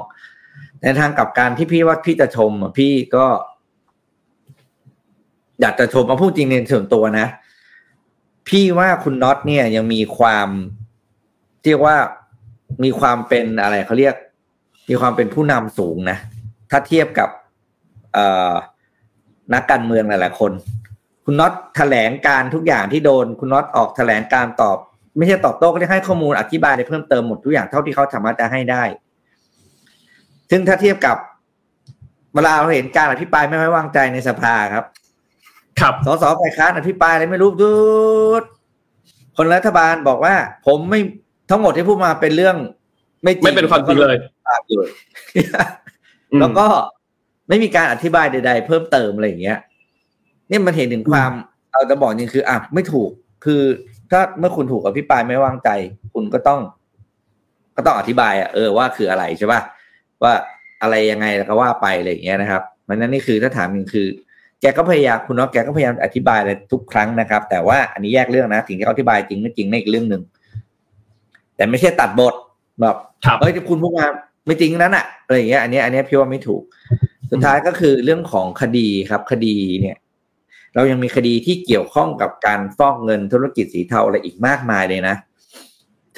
[0.87, 3.27] ในทางกับการที่พี่ว่าพี่จะชมพี่ก็
[5.61, 7.27] อยากจะชมมาพูดจริงในส่วนตัวนะ
[8.49, 10.49] พี่ว่าคุณน็อตเนี่ยยังมีความ
[11.65, 11.97] เรียกว่า
[12.85, 14.15] มีความเป็นอะไรเขาเรียก
[14.89, 16.19] มีความเป็นผู้นำสูงนะ
[16.71, 17.29] ถ้าเทียบกับ
[18.13, 18.53] เอ่อ
[19.55, 20.53] นักการเมืองหลายๆคน
[21.25, 24.77] คุณน็อตแถลงการทุกอย่างที่โดน คุณน็อตออกแถลงการตอบ
[25.17, 28.85] ไม่ใช่ตอบโต้ก็ได้ให้ข้อมูลอธิบายได้เพิ่มเติมหมดทุกอย่างเท่าที่เขาสามารถจะให้ได้
[30.51, 31.17] ซึ่งถ้าเทียบกับ
[32.35, 34.85] เวลาเราเห็นการอภิปรายไม่ไว้วางใจในสภาครับ
[35.81, 37.73] ครับ สสฝ่ายค้านอภิปรายอะไรไม่รู้ดู
[39.37, 40.35] คนรัฐบาลบอกว่า
[40.67, 41.01] ผมไม่
[41.51, 42.57] ทั้งหมดที่พูดมาเป็นเรื่อง
[43.23, 44.17] ไม่จริงไม่เป็นความจริงเลย
[44.69, 44.89] เลย
[46.41, 46.67] แล้วก็
[47.49, 49.59] ไม่มีการอธิบายใด ๆ เพิ่มเติมอะไรอย่างเงี้ย
[50.51, 51.33] นี่มันเห็นถึงความ
[51.71, 53.11] เอาจะบอกจริงคืออะไม่ถูก
[53.45, 53.63] คือ
[54.11, 55.69] ถ้าเมื่อคุณถูกอภิปรายไม่วางใจ
[56.15, 56.61] คุณก็ต้อง
[57.77, 59.61] ก็ต้องอธิบายอะเออว่าคืออะไรใช่ป่ะ
[60.23, 60.35] ว่า
[60.83, 64.07] อะไรยังไงแล้วก็ว่าไปอะไรอย่างเงี้ยนะครับมันนั่นนี่คือถ้าถามจริงคือ
[64.61, 70.23] แกก็พยายามคุณน็อตแกก็พยายามอธิบายอะไรทุกครั้งนะครับ แต่ว่าอันนี้แยกเรื่องนะถึงจะอธิบายจริงไม่จริงในอีกเรื่องหนึ่ง
[71.57, 72.35] แต่ไม่ใช่ตัดบท
[72.81, 72.97] แบบ
[73.41, 74.07] เฮ้ยคุณพูดมา
[74.47, 76.63] ไม่จริงนั้นอะอะไรอย่างเงี้ยอันนี้อันนี้พี่ว่าไม่ถูก
[77.31, 79.97] สุดท้ายก็คือเรื่องของคดีครับ คดีเนี่ย
[80.75, 85.17] เรายังมีคดีที่เกี่ยวข้องกับการฟอกเงินธุรกิจสีเทาอะไรอีกมากมายเลยนะ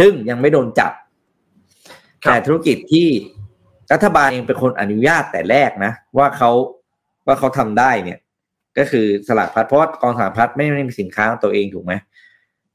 [0.01, 0.93] ซึ่งยังไม่โดนจับ
[2.25, 3.07] ครับแต่ธุรกิจที่
[3.93, 6.51] รัฐบาลเองเป็นคนอนุญาตแต่แรกนะว่าเขา
[7.27, 8.19] ว่าเขาทำได้เนี่ย
[8.79, 11.93] ก็คือสลากพลัดเพราะว่ากองสลากพลัดไม่ได้มีสินค้าของตัวเองถูกไหม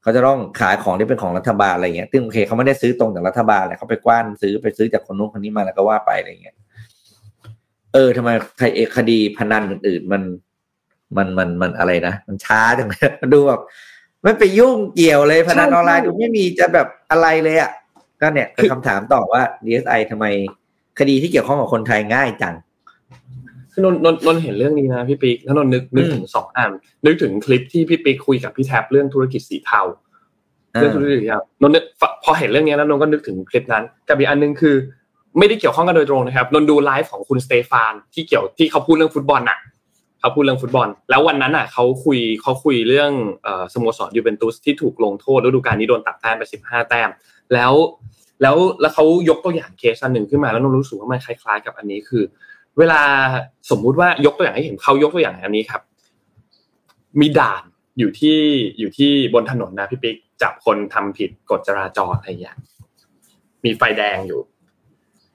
[0.02, 6.56] เขาจะต้องขายของที่เป็นของรัฐบาลอะไรเงี้ยซึ่งโอเคเขาไม่ได้ซื้อตรงจากรัฐบาลเลยเขาไปกว้านซื้อไปซื้อจากคนนู้นคนนี้มาแล้วก็ว่าไปอะไรเงี้ย
[7.92, 10.22] เออทำไมคดีคดีพนันอื่นๆมัน
[11.16, 13.00] มันมันมันอะไรนะมันช้าจังเลย
[13.34, 13.60] ดูแบบ
[14.22, 17.70] ไม่ไปยุ่งเกี่ยวเลยพนันออนไลน์ดูไม่มีจะแบบอะไรเลยอะ
[18.20, 20.26] ก็เนี่ยเป็นคำถามต่อว่า DSI ทำไม
[20.98, 22.54] คดีที่เกี่ยวข้องกับคนไทยง่ายจัง
[23.72, 26.70] คือนนนนนนเห็นเรื่องนี้นะพี่ปิ๊กแล้วนนนึกนึกอืมถึงสองอัน
[27.06, 29.80] นึกถึงคลิปที่พี่ปิ๊กคุยกับพี่แท็บเรื่องธุรกิจสีเทา
[30.80, 31.84] เรื่องธุรกิจสีเทานนนึก
[32.24, 34.74] พอเห็นเรื่องนี้แล้วนนก็นึกถึงคลิปนั้นกับอีกอันหนึงคือ
[35.38, 39.58] ไม่ได้เกี่ยวข้องกันโดยตรงนะครับนนดูไลฟ์ของคุณสเตฟานที่เกี่ยวที่เขาพูดเรื่องฟุตบอลน่ะ
[40.20, 43.10] เขาพูดเรื่องฟุตบอล แล้ววันนั้นอะเขาคุยเขาคุยเรื่อง
[43.42, 47.10] เอ่อสโมสรยูเวนตุสที่ถูกลงโทษฤดูกาลนี้โดนตัดแต้มไปสิบห้าแต้ม
[47.54, 47.72] แล้ว
[48.42, 52.24] แล้วแล้วเขายกตัวอย่างเคสอันหนึ่งขึ้นมาแล้วนนรู้สึกว่ามันคล้ายๆ กับอันนี้คือ
[52.78, 53.00] เวลา
[53.70, 55.82] สมมุติว่ายกตัวอย่างให้เห็นเขายกตัวอย่างอันนี้ครับ
[57.20, 57.62] มีด่าน
[57.98, 58.38] อยู่ที่
[58.78, 62.56] อยู่ที่บนถนนนะพี่ปิ๊กจับคนทำผิดกฎจราจรอะไรอย่างเงี้ย
[63.64, 64.40] มีไฟแดงอยู่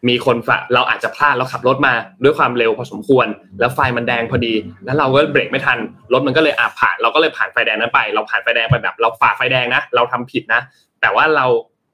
[0.08, 1.94] มีคนฝ่าเราอาจจะพลาดเราขับรถมา
[2.24, 3.28] ด้วยความเร็วพอสมควร
[3.60, 4.54] แล้วไฟมันแดงพอดี
[4.86, 5.78] แล้วเราก็เบรกไม่ทัน
[6.14, 10.62] รถมันก็เลยอาผ่าน เราก็เลยผ่านไฟแดงนั้นไป เราผ่านไฟแดงไปแบบ เราฝ่าไฟแดงนะเราทำผิดนะ
[11.02, 11.46] แต่ว่าเรา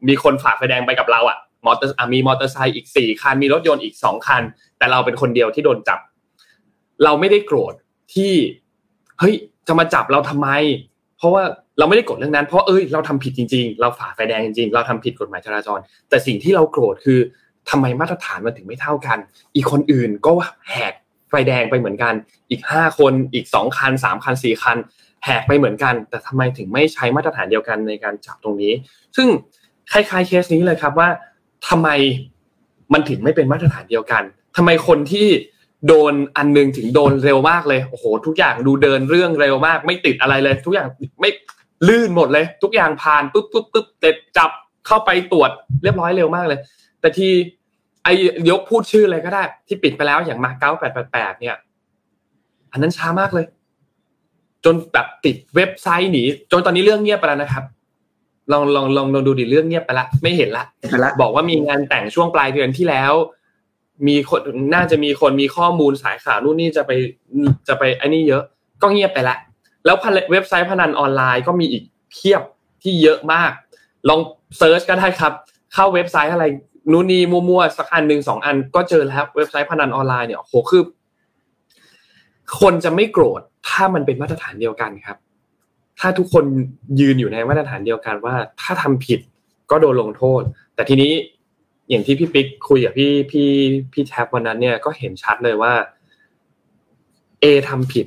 [0.07, 4.41] มีคนฝ่าไฟแดงไปกับเราอะมอเตอร์มีมอเตอร์ไซค์อีกสี่คันมีรถยนต์อีกสองคัน
[4.77, 5.99] แต่เราเป็นคนเดียวที่โดนจับ
[7.03, 7.73] เราไม่ได้โกรธ
[8.13, 8.33] ที่
[9.19, 9.35] เฮ้ย
[9.67, 10.49] จะมาจับเราทำไม
[11.17, 11.43] เพราะว่า
[11.77, 15.79] เราไม่ได้โกรธเรื่องนั้นเพราะเอ้ยเราทำผิดจริง ๆ เราฝ่าไฟแดงจริง ๆ เราทำผิดกฎหมายจราจร
[16.09, 17.19] แต่สิ่งที่เราโกรธคือ
[17.69, 19.17] ทำไมมาตรฐานมันถึงไม่เท่ากัน
[19.55, 20.31] อีกคนอื่นก็
[20.69, 20.93] แหก
[21.29, 22.13] ไฟแดงไปเหมือนกัน
[22.49, 24.77] อีกห้าคนอีกสองคันสามคันสี่คัน
[25.25, 28.73] แหกไปเหมือนกัน แต่ทำไมถึงไม่ใช้มาตรฐานเดียวกันในการจับตรงนี้
[29.15, 29.27] ซึ่ง
[29.91, 31.09] คล้ายๆเคสนี้เลยครับว่า
[31.67, 31.89] ทำไม
[32.93, 34.23] มันถึงไม่เป็นมาตรฐานเดียวกัน
[34.57, 35.27] ทำไมคนที่
[35.87, 40.87] โดนอันหนึงถึงโดนเร็วมากเลยโอ้โหทุกอย่างดูเดินเรื่องเร็วมาก ไม่ติดอะไรเลย ทุกอย่าง
[41.21, 41.29] ไม่
[41.87, 44.51] ลื่นหมดเลย ทุกอย่างผ่านปุ๊บปุ๊บปุ๊บเสร็จจับ
[44.87, 45.51] เข้าไปตรวจ
[45.83, 46.59] เรียบร้อยเร็วมากเลย
[47.01, 47.31] แต่ที่
[48.03, 48.07] ไอ
[48.49, 51.57] ยกพูดชื่อเลยก็ได้ ที่ปิดไปแล้วอย่างมาเก้าแปดแปดแปดเนี่ย
[52.71, 53.45] อันนั้นช้ามากเลย
[54.65, 57.63] จนแบบติดเว็บไซต์หนีจนตอนนี้เรื่องเงียบไปแล้วนะครับ
[58.51, 63.13] ลองลองลองลองดูดิเรื่องเงียบไปละ ไม่เห็นละไปละบอกว่ามีงานแต่งช่วงปลายเดือนที่แล้ว
[64.07, 64.41] มีคน
[64.73, 66.91] น่าจะมีคนมีข้อมูลสายข่าวนู่นนี่จะไป
[67.67, 68.43] จะไปไอ้นี่เยอะ
[68.81, 69.37] ก็เงียบไปละ
[69.85, 72.41] แล้วพะเว็บไซต์พนันออนไลน์ก็มีอีกเพียบ
[72.83, 73.51] ที่เยอะมาก
[74.09, 74.19] ลอง
[74.57, 75.33] search ก็ได้ครับ
[75.73, 76.45] เข้าเว็บไซต์อะไร
[76.91, 80.83] นู่นนี่มั่วๆสักอันหนึ่งสองอันก็เจอแล้วเว็บไซต์พนันออนไลน์เนี่ยโอ้โหคือ
[82.59, 85.17] คนจะไม่โกรธถ้ามันเป็นมาตรฐานเดียวกันครับ
[86.05, 86.45] ถ้าทุกคน
[86.99, 89.19] ยืนอยู่ในมาตรฐานเดียวกันว่า ถ้าทำผิด
[89.71, 90.41] ก็โดนลงโทษ
[90.75, 91.11] แต่ทีนี้
[91.89, 93.49] อย่างที่พี่ปิ๊กคุยกับพี่พี่
[93.93, 95.73] พี่แท็บวันนั้นเนี่ยก็เห็นชัดเลยว่า
[97.43, 98.05] A ทำผิด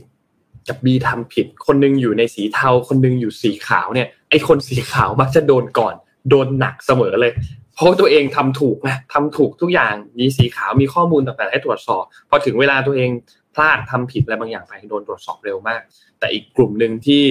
[0.68, 5.94] กับ B ทำผิด คนหนึงอยู่ในสีเทา คนหนึงอยู่สีขาวเนี่ย ไอคนสีขาวมักจะโดนก่อน
[6.30, 7.32] โดนหนักเสมอเลย
[7.74, 13.10] เพราะตัวเองทำถูกนะทำถูกทุกอย่าง มีสีขาวมีข้อมูลต่างๆให้ตรวจสอบ พอถึงเวลาตัวเอง
[13.54, 15.80] พลาดทำผิดอะไรบางอย่างไปโดนตรวจสอบเร็วมาก
[16.18, 17.22] แต่อีกกลุ่มหนึ่งที่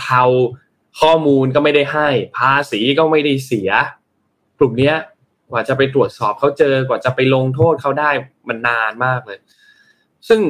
[0.00, 3.70] เทาๆ ข้อมูลก็ไม่ได้ให้ ภาษีก็ไม่ได้เสีย
[4.58, 4.96] กลุ่มเนี้ย
[5.50, 8.10] กว่าจะไปตรวจสอบเขาเจอกว่าจะไปลงโทษเขาได้
[8.48, 9.38] มันนานมากเลย
[10.28, 10.40] ซึ่ง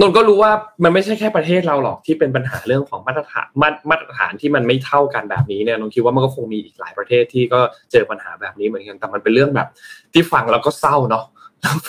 [0.00, 0.52] นนก็รู้ว่า
[0.84, 3.46] มันไม่ใช่แค่ประเทศเราหรอกที่เป็นปัญหาเรื่องของมาตรฐาน
[3.90, 7.60] มาตรฐานที่มันไม่เท่ากันแบบนี้เนี่ยนนคิดว่ามันก็คงมีอีกหลายประเทศที่ก็
[7.92, 9.68] เจอปัญหาแบบนี้เหมือนกันแต่มันเป็นเรื่องแบบ
[10.12, 11.24] ที่ฟังแล้วก็เศร้าเนาะ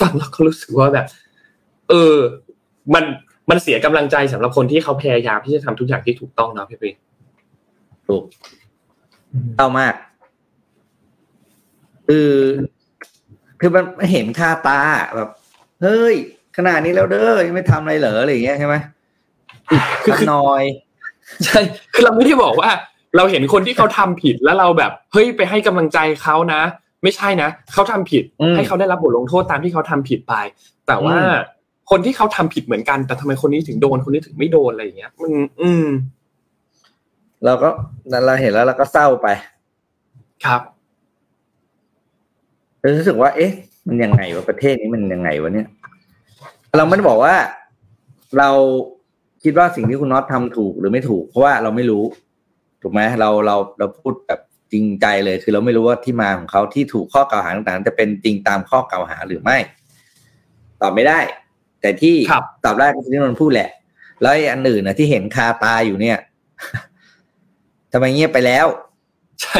[0.00, 1.06] ฟังแล้วก็รู้สึกว่าแบบ
[1.88, 2.16] เออ
[2.94, 3.04] มัน
[3.50, 6.94] มันเสียกำลังใจสำหรับคนที่เขาพยายามที่จะทำทุกอย่างที่ถูกต้องเนาะพี่ปิ๊ก
[8.08, 8.24] ถูก
[9.56, 9.94] เศร้ามาก
[12.08, 12.30] คือ
[13.60, 14.80] คือมันเห็นค่าตา
[15.16, 15.28] แบบ
[15.82, 16.14] เฮ้ย
[16.56, 18.74] ขนาดนี้แล้วเด้อยังไม่ทำอะไรเหรออะไรอย่างเงี้ยใช่ไหม
[19.68, 20.62] คือคือน้อย
[21.44, 21.60] ใช่
[21.94, 22.70] คือเราไม่ได้บอกว่า
[23.16, 26.60] เราเห็นคนที่เขาทำผิดแล้วเราแบบ เฮ้ยไปให้กำลังใจเขานะ
[27.02, 30.34] ไม่ใช่นะเขาทำผิดอืมให้เขาได้รับบทลงโทษตามที่เขาทำผิดไป
[30.86, 31.55] แต่ว่าอืม
[31.90, 35.86] คนที่เขาทำผิดเหมือนกัน แต่ทำไมคนนี้ถึงโดนคนนี้ถึงไม่โดนอะไรอย่างเงี้ย มัน อืม
[37.44, 37.68] เราก็
[38.26, 39.28] เราเห็นแล้วเราก็เศร้าไป
[40.44, 40.60] ครับ
[42.78, 43.52] เรารู้สึกว่า เอ๊ะ
[43.86, 45.68] มันยังไงวะประเทศนี้มันยังไงวะเนี่ย
[46.76, 47.34] เราไม่ได้บอกว่า
[48.38, 48.50] เรา
[49.42, 52.04] คิดว่าสิ่งที่คุณน็อตทำถูกหรือไม่ถูก เพราะว่าเราไม่รู้
[52.82, 54.40] ถูกไหมเราเราเราพูดแบบ
[54.72, 59.56] จริงใจเลย คือเราไม่รู้ว่าที่มาของเขาที่ถูกข้อกล่าวหาต่างๆ จะเป็นจริงตามข้อกล่าวหาหรือไม่
[60.80, 61.18] ตอบไม่ได้
[61.86, 63.70] แต่ที่ครับตอบได้ก็คือที่นนท์พูดแหละ
[64.20, 66.18] แล้วไอ้อันอื่นนะที่เห็นคาตาอยู่เนี่ย
[67.92, 68.66] ทำไมเงียบไปแล้ว
[69.42, 69.58] ใช่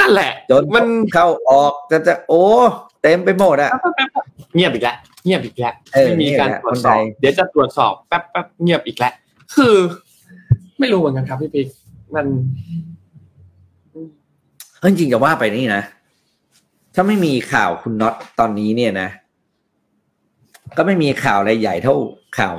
[0.00, 2.42] นั่นแหละ จนมันเข้าออกจะจะโอ้
[3.02, 3.70] เต็มไปหมดอะ
[4.54, 9.12] เงียบอีกแล้วเงียบอีกแล้วเออไม่มีการเนี่ยตรวจคนสไทอบยเดี๋ยวจะตรวจสอบแป๊บแป๊บเงียบอีกแล้ว
[9.56, 9.76] คือ
[10.78, 11.66] ไม่รู้เหมือนกันครับพี่ปิ๊ก
[12.14, 12.26] มัน
[14.78, 15.82] เออจริงๆจะว่าไปนี่นะ
[16.94, 19.08] ถ้าไม่มีข่าวคุณน็อตตอนนี้เนี่ยนะ
[20.76, 21.94] ก็ไม่มีข่าวอะไรใหญ่เท่า
[22.38, 22.54] ข่าว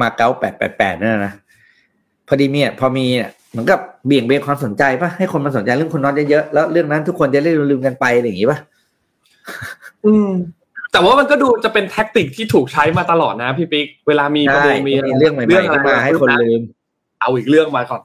[0.00, 1.32] มาเก๊าแปดแปดแปดนั่นนะ
[2.28, 8.58] พอดีเนี่ยพอมีเนี่ยเหมือนกับเบี่ยงเบนความสนใจปะให้คนมาสนใจเรื่องคุณน็อตเยอะๆแล้วเรื่องนั้นทุกคนจะได้ลืมๆกันไปอะไรอย่างงี้ปะ
[10.06, 10.30] อืม
[10.92, 16.60] แต่ว่ามันก็ดูจะเป็น tactic ที่ถูกใช้มาตลอดนะพี่ปิ๊กเวลามีประใช่เด็นมีมีเรื่องใหม่ๆเข้ามาให้คนลืม
[17.20, 18.02] เอาอีกเรื่องมาก่อน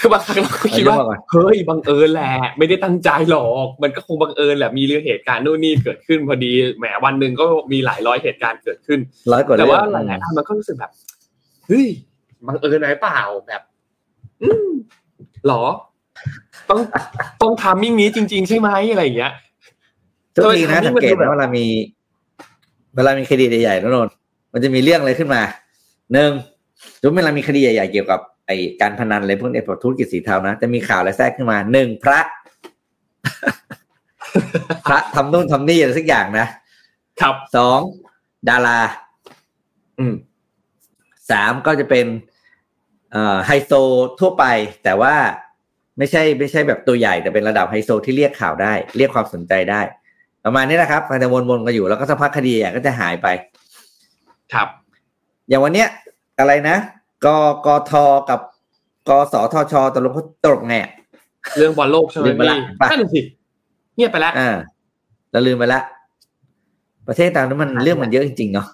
[0.00, 8.98] คือบางครั้งเราก็คิดว่าเอาเรื่องมาก่อนเฮ้ยบังเอิญแหละ ไม่ได้ตั้งใจหรอก มันก็คงบังเอิญแหละมีเรื่องเหตุการณ์นู่นนี่เกิดขึ้นพอดีแหมวันหนึ่งก็มีหลายร้อยเหตุการณ์เกิดขึ้น
[9.32, 10.90] ร้อยกว่าแต่เรื่อว่างหลายๆอันมันก็รู้สึกแบบ
[11.66, 11.86] เฮ้ย
[12.46, 13.62] บังเอิญไหมเปล่าแบบ
[14.42, 14.68] อืม
[15.46, 15.62] หรอ
[16.70, 16.80] ต้อง
[17.42, 19.32] ต้องทำมิ่งนี้จริง ๆ ใช่ไหมอะไรอย่างเงี้ย
[20.34, 21.66] ทุกทีนะโดยทำให้สังมันเกตดูแบนะบเวลามี
[22.96, 24.14] เวลามีคดีใหญ่ๆนะนนท์
[24.52, 25.42] มันจะมีเรื่องอะไรขึ้นมา
[26.12, 26.30] หนึ่ง
[27.00, 28.20] สมมติเวลามีคดีใหญ่ๆเกี่ยวกับ
[28.50, 32.20] ไอ้การพนันอะไรพวกนี้ธุรกิจสีเทานะ จะมีข่าวอะไรแทรกขึ้นมาหนึ่งพระ
[34.86, 36.46] พระทำนู่นทำนี่อะไรสักอย่างนะ
[37.20, 37.80] ครับสอง
[38.48, 38.78] ดารา
[39.98, 40.14] อืม
[41.30, 42.06] สามก็จะเป็น
[43.12, 43.72] เอ่อไฮโซ
[44.20, 44.44] ทั่วไป
[44.84, 45.14] แต่ว่า
[45.98, 49.80] ไม่ใช่ไม่ใช่แบบตัวใหญ่แต่เป็นระดับไฮโซที่เรียกข่าวได้ เรียกความสนใจได้
[50.44, 53.28] ประมาณนี้นะครับมันจะวนๆกันอยู่แล้วก็สักพักคดีอะก็จะหายไป
[54.52, 54.68] ครับ
[55.48, 55.88] อย่างวันเนี้ย
[56.38, 56.76] อะไรนะ
[57.24, 57.26] ก
[57.66, 57.92] กท
[58.30, 58.40] กับ
[59.08, 60.92] กสทชตกลงเขาตกไงอะ
[61.58, 62.56] เรื่องบอลโลกใช่ไหมลืมไปละ
[62.90, 63.20] พี่นั่นสิ
[63.96, 64.50] เงียบไปแล้วอ่า
[65.32, 65.80] เราลืมไปละ
[67.08, 68.66] ประเทศตามนั้นมันเรื่องมันเยอะจริงๆเนาะ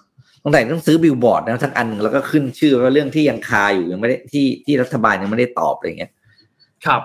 [0.43, 6.11] ตั้งแต่ต้องซื้อบิลบอร์ดนะสักอันหนึ่งแล้วก็ขึ้นชื่อว่าเรื่องที่ยังคาอยู่ยังไม่ได้ที่ที่รัฐบาลยังไม่ได้ตอบอะไรเงี้ย
[6.85, 7.01] ครับ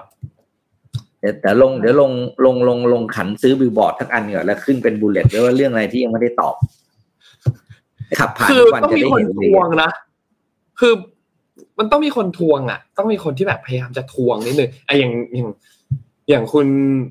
[1.20, 2.11] เดี๋ยวแต่ลงเดี๋ยวลง
[2.45, 6.55] ลงลงลงขันซื้อบิลบอร์ดทั้งอันก่อนแล้วขึ้นเป็น bullet ด้วยว่าเรื่องอะไรที่ยังไม่ได้ตอบ
[8.18, 9.90] ขับผ่านคือทุกวันต้องจะมีได้คนเห็นทเลยวงนะ
[10.80, 10.93] คือ
[11.78, 15.48] มันต้องมีคนทวงอะ ต้องมีคนที่แบบพยายามจะทวงนิดนึงไอ้อย่างอย่าง
[16.30, 16.66] อย่างคุณ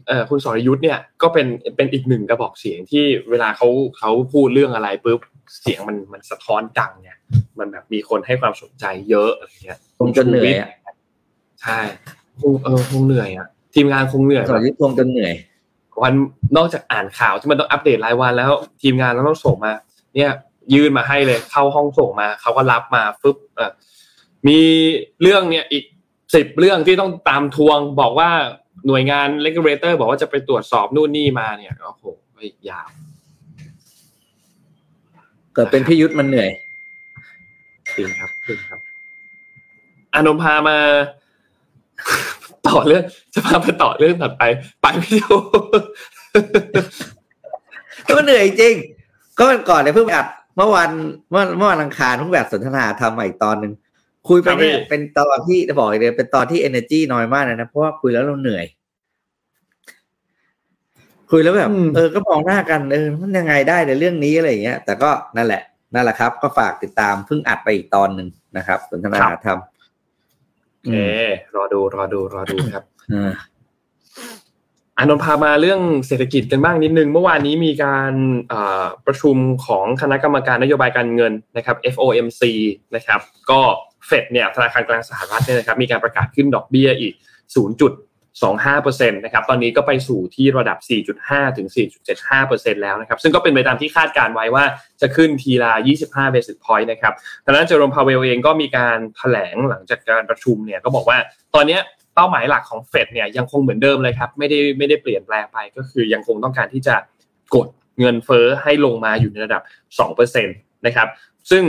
[0.08, 5.20] เอ่อคุณสรยุทธ์เนี่ยก็เป็นเป็นอีกหนึ่งกระบอกเสียงที่เวลาเขาเขาพูดเรื่องอะไรปุ๊บ
[5.62, 7.18] เสียงมันมันสะท้อนดังเนี่ย
[7.60, 10.70] มันแบบมีคนให้ความสนใจเยอะอะไรเงี้ยคงจนเหนื่อยอะ
[11.62, 11.80] ใช่
[12.42, 15.34] คงเออคงเหนื่อยอะทีมงานคงเหนื่อยสรยุทธ์คงจนเหนื่อย
[16.04, 16.14] วัน
[16.58, 18.52] นอกจากอ่านข่าวที่มันต้องอัปเดตรายวันแล้ว
[18.82, 19.72] ทีมงานเราต้องส่งมา
[20.16, 20.32] เนี่ย
[20.74, 23.72] ยื่นมาให้เลยเข้าห้องส่งมาเขาก็รับมาฟึบเออ
[24.48, 24.60] มี
[25.22, 25.84] เรื่องเนี่ยอีก
[26.36, 28.30] สิบเรื่องที่ต้องตามทวงบอกว่า
[28.88, 32.04] หน่วยงาน regulator บอกว่าจะไปตรวจสอบนู่นนี่มาเนี่ยโอ้โห
[32.70, 32.90] ยาว
[35.54, 36.50] เกิดเป็นพิยุทธ์มันเหนื่อย
[37.98, 38.80] จริงครับจริงครับ
[40.14, 40.78] อานนท์พามา
[42.68, 44.44] ต่อเรื่อง จะพาไปต่อเรื่องถัดไป
[44.82, 45.44] ไปไม่ถูก
[48.10, 48.76] ก็เหนื่อยจริง
[49.38, 50.26] ก็วันก่อนเนี่ยเพิ่งอัด
[50.56, 50.92] เมื่อวัน
[51.32, 53.74] เมื่อเมื่อวันอังคารเพิ่งแบบสนทนาทำมาอีกตอนหนึ่ง
[54.30, 58.66] คุยไปเนี่ยเป็นตอนที่จะบอกอีกเลยเป็นตอนที่ energy น้อยมากเลยนะเพราะว่าคุยแล้วเราเหนื่อย
[61.32, 65.62] คุยแล้วแบบ เออก็มองหน้ากันเออมันยังไงได้ในเรื่องนี้อะไรอย่างเงี้ย แต่ก็นั่นแหละ
[65.94, 69.60] นั่นแหละครับ ก็ฝากติดตามเพิ่งอัดไปอีกตอนหนึ่งนะครับสนทนาธรรม
[70.94, 70.98] เอ
[71.28, 73.32] อรอดูรอดูรอดูครับอืม
[74.98, 78.14] อานนท์พามาเรื่องเศรษฐกิจกันบ้างนิดนึง เมื่อวานนี้มีการ
[78.50, 82.42] เอ่อประชุมของคณะกรรมการนโยบายการเงินนะครับ FOMC
[82.96, 83.20] นะครับ
[83.52, 83.62] ก็
[84.08, 90.78] เฟดเนี่ยธนาคารกลางสหรัฐเนี่ยนะครับมีการประกาศขึ้นดอกเบี้ยอีก 0.25%นะครับตอนนี้ก็ไปสู่ที่ระดับ
[91.18, 91.68] 4.5 ถึง
[92.26, 94.64] 4.75%แล้วนะครับซึ่งก็เป็นไปตามที่คาดการไว้ว่า
[95.02, 95.72] จะขึ้นทีละ
[96.06, 97.14] 25 basis point นะครับ
[97.46, 101.18] ดังนั้นเจอร์มพาเวลเองก็มีการแถลงหลังจากการประชุมเนี่ยก็บอกว่า
[101.56, 101.80] ตอนนี้
[102.16, 106.96] เป้าหมายหลักของเฟดเนี่ยยังคงเหมือนเดิมเลยครับไม่ได้ไม่ได้เปลี่ยนแปลงไปก็คือยังคงต้องการที่จะ
[107.56, 107.68] กด
[108.00, 109.62] เงินเฟ้อให้ลงมาอยู่ในระดับ
[110.06, 111.08] 2%นะครับ
[111.52, 111.64] ซึ่ง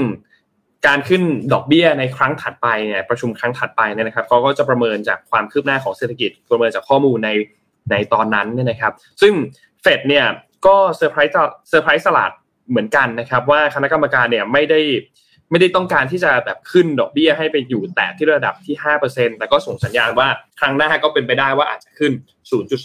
[0.87, 1.23] การขึ้น
[1.53, 7.31] ดอกเบี้ยในครั้งถัดไปเนี่ยประชุมครั้งถัดไปเนี่ยนะครับเขาก็จะประเมินจากความคืบหน้าของเศรษฐกิจประเมินจากข้อมูลใน
[7.91, 9.33] ในตอนนั้นเนี่ยนะครับ ซึ่ง
[9.83, 10.27] เฟดเนี่ย
[10.67, 12.31] ก็ surprise surprise ตลาด
[12.71, 14.81] เหมือนกันนะครับว่าคณะกรรมการเนี่ยไม่ได้
[15.51, 18.75] ไม่ได้ต้องการที่จะแบบขึ้นดอกเบี้ยให้ไปอยู่แต่ที่ระดับที่
[19.09, 20.29] 5%แต่ก็ส่งสัญญาณว่า
[20.61, 22.13] ครั้งหน้าก็เป็นไปได้ว่าอาจจะขึ้น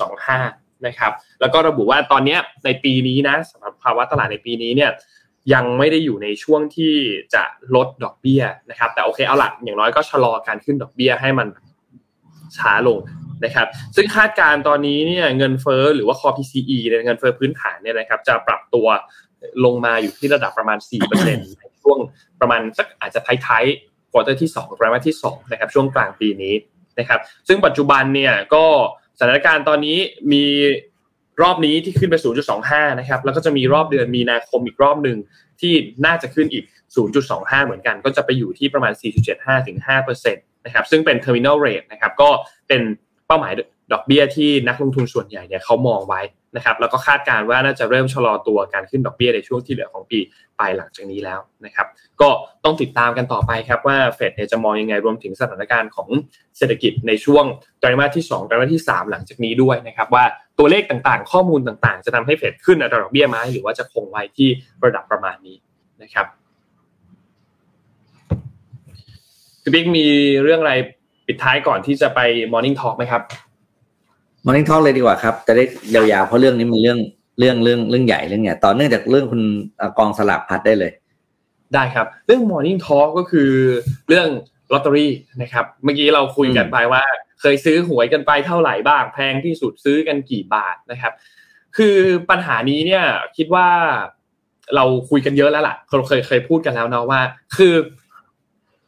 [0.05, 4.91] 0.25 นะครับ แล้วก็ระบุว่าตอนนี้ในปีนี้นะสำหรับภาวะตลาดในปีนี้เนี่ย
[5.53, 6.93] ยังไม่ได้อยู่ในช่วงที่
[7.33, 7.43] จะ
[7.75, 11.47] ลดดอกเบี้ยนะครับ แต่โอเคเอาละอย่างน้อยก็ชะลอการขึ้นดอกเบี้ยให้มัน
[12.57, 12.99] ช้าลง
[13.45, 18.87] นะครับ ซึ่งคาดการณ์ตอนนี้เนี่ยเงินเฟ้อหรือว่า core PCE เนี่ยเงินเฟ้อพื้นฐานเนี่ยนะครับ จะปรับตัว
[19.65, 20.77] ลงมาอยู่ที่ระดับประมาณ
[21.19, 21.97] 4%ในช่วง
[22.39, 26.53] ประมาณสักอาจจะท้ายๆควอเตอร์ที่2ไตรมาสที่2นะครับช่วงกลางปีนี้
[26.99, 28.65] นะครับ ซึ่งปัจจุบันเนี่ยก็
[29.19, 29.97] สถานการณ์ตอนนี้
[30.31, 30.45] มี
[31.41, 32.15] รอบนี้ที่ขึ้นไป
[32.57, 35.17] 0.25 นะครับ แล้วก็จะมีรอบเดือนมีนาคมอีกรอบหนึ่ง
[35.61, 35.73] ที่
[36.05, 36.65] น่าจะขึ้นอีก
[37.15, 38.93] 0.25 เหมือนกัน ก็จะไปอยู่ที่ประมาณ
[39.29, 39.77] 4.75ถึง
[40.21, 42.29] 5%นะครับ ซึ่งเป็น terminal rate นะครับ ก็
[42.67, 42.81] เป็น
[43.27, 43.53] เป้าหมาย
[43.93, 46.21] ดอกเบี้ยที่นักลงทุนส่วนใหญ่เนี่ยเขามองไว้
[46.55, 50.19] นะครับ แล้วก็คาดการณ์ว่าน่าจะเริ่มชะลอตัวการขึ้นดอกเบี้ยในช่วงที่เหลือของปี
[50.57, 51.87] ไปหลังจากนี้แล้วนะครับ
[52.21, 52.29] ก็
[52.63, 56.09] ต้องติดตามกันต่อไปครับว่าเฟดเนี่ยจะมองยังไงรวมถึงสถานการณ์ของ
[56.57, 57.45] เศรษฐกิจในช่วง
[57.79, 60.25] ไตรมาสที่2ไตรมาสที่ 3 หลังจากนี้ด้วยนะครับว่า
[60.59, 64.49] ตัวเลขต่างๆ ข้อมูลต่างๆ จะทำให้เฟดขึ้นอัตราดอกเบี้ยไหมหรือว่าจะคงไว้ที่
[64.85, 65.57] ระดับประมาณนี้
[66.01, 66.25] นะครับ
[69.61, 70.05] คือบิ๊กมี
[70.43, 70.73] เรื่องอะไร
[71.27, 72.19] ปิดท้ายก่อนที่จะไป
[72.53, 73.21] Morning Talk ไหมครับ
[74.45, 76.99] มอร์นิ่งทอลเลยดีกว่าครับ จะได้ยาวๆเพราะเรื่องนี้มันเรื่อง
[77.39, 79.41] เรื่องเรื่องเรื่องใหญ่เรื่องใหญ่ต่อเนื่องจากเรื่องคุณ
[79.97, 80.91] กองสลับพัดได้เลย
[81.73, 83.49] ได้ครับ เรื่อง Morning Talk ก็คือ
[84.07, 84.27] เรื่อง
[84.73, 87.03] ลอตเตอรี่นะครับ เมื่อกี้เราคุยกันไปว่า
[87.41, 91.13] เคยซื้อหวยกันไปเท่าไหร่บ้าง แพงที่สุดซื้อกันกี่บาทนะครับ
[91.77, 91.97] คือ
[92.29, 93.03] ปัญหานี้เนี่ย
[93.37, 93.67] คิดว่า
[94.75, 97.21] เราคุยกันเยอะแล้วล่ะเราเคยเคยพูดกันแล้วเนาะว่า
[97.57, 97.73] คือ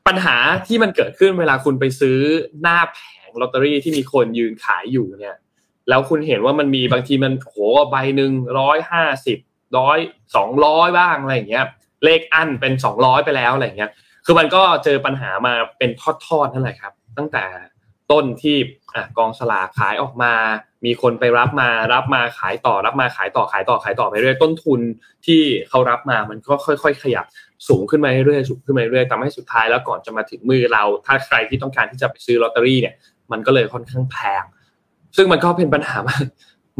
[0.07, 0.37] ปัญหา
[0.67, 2.19] ที่มันเกิดขึ้นเวลาคุณไปซื้อ
[2.61, 5.37] หน้าแผงลอตเตอรี่ที่มีคนยืนขายอยู่เนี่ย
[5.89, 7.55] แล้วคุณเห็นว่ามันมีบางทีมันโห
[7.91, 9.37] ใบหนึ่งร้อยห้าสิบ
[9.77, 9.97] ร้อย
[10.35, 11.65] สองร้อยบ้างอะไรอย่างเงี้ย
[12.03, 13.91] เลขอันเป็นสองร้อยไปแล้วอะไรเงี้ย
[14.25, 15.89] คือมันก็เจอปัญหามาเป็น
[16.25, 17.43] ทอดๆนั่นแหละครับ ตั้งแต่
[18.11, 18.57] ต้นที่
[19.17, 20.33] กองสลากขายออกมา
[20.85, 24.79] มีคนไปรับมารับมาขายต่อรับมาขายต่อขายต่อขายต่อไปเรื่อยต้นทุน
[25.25, 27.25] ที่เขารับมามันก็ค่อย ๆ ขยับ
[27.67, 32.95] สูงขึ้นมาเรื่อยๆสูงขึ้นมาเรื่อยๆทำให้สุดท้ายแล้วก่อนจะมาถึงมือเรา ถ้าใครที่ต้องการที่จะไปซื้อลอตเตอรี่เนี่ย
[33.31, 34.43] มันก็เลยค่อนข้างแพง
[35.15, 36.23] ซึ่งมันก็เป็นปัญหามาก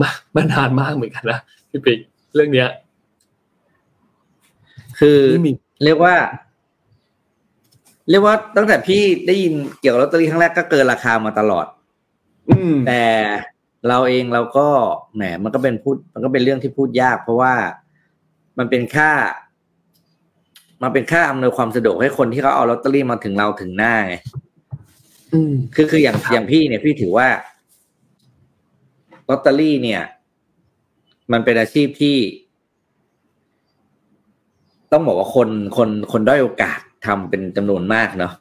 [0.01, 1.99] มามานานมากเหมือนกันนะพี่ปิ๊ก
[2.36, 2.69] เรื่องเนี้ย
[4.99, 5.19] คือ
[5.86, 6.15] เรียกว่า
[8.10, 11.66] เรียกว่าตั้งแต่พี่ได้ยินเกี่ยวกับลอตเตอรี่ครั้งแรกก็เกินราคามาตลอด
[12.49, 13.03] อืมแต่
[13.88, 14.68] เราเองเราก็
[15.16, 17.53] แหมมันก็เป็นพูด มันก็เป็นเรื่องที่พูดยาก เพราะว่า
[18.57, 19.12] มันเป็นค่า
[20.84, 24.16] มันเป็นค่าอำนวยความสะดวกให้คนที่เขาเอาลอตเตอรี่มาถึงเราถึงหน้าไง
[25.34, 27.28] อืมคือคืออย่างครับอย่างพี่เนี่ยพี่ถือว่า
[29.30, 30.01] ลอตเตอรี่เนี่ย
[31.32, 32.18] มันเป็นอาชีพที่
[34.91, 38.34] ต้องบอกว่าคนคนคนด้อยโอกาส ทำเป็นจำนวนมากเนาะ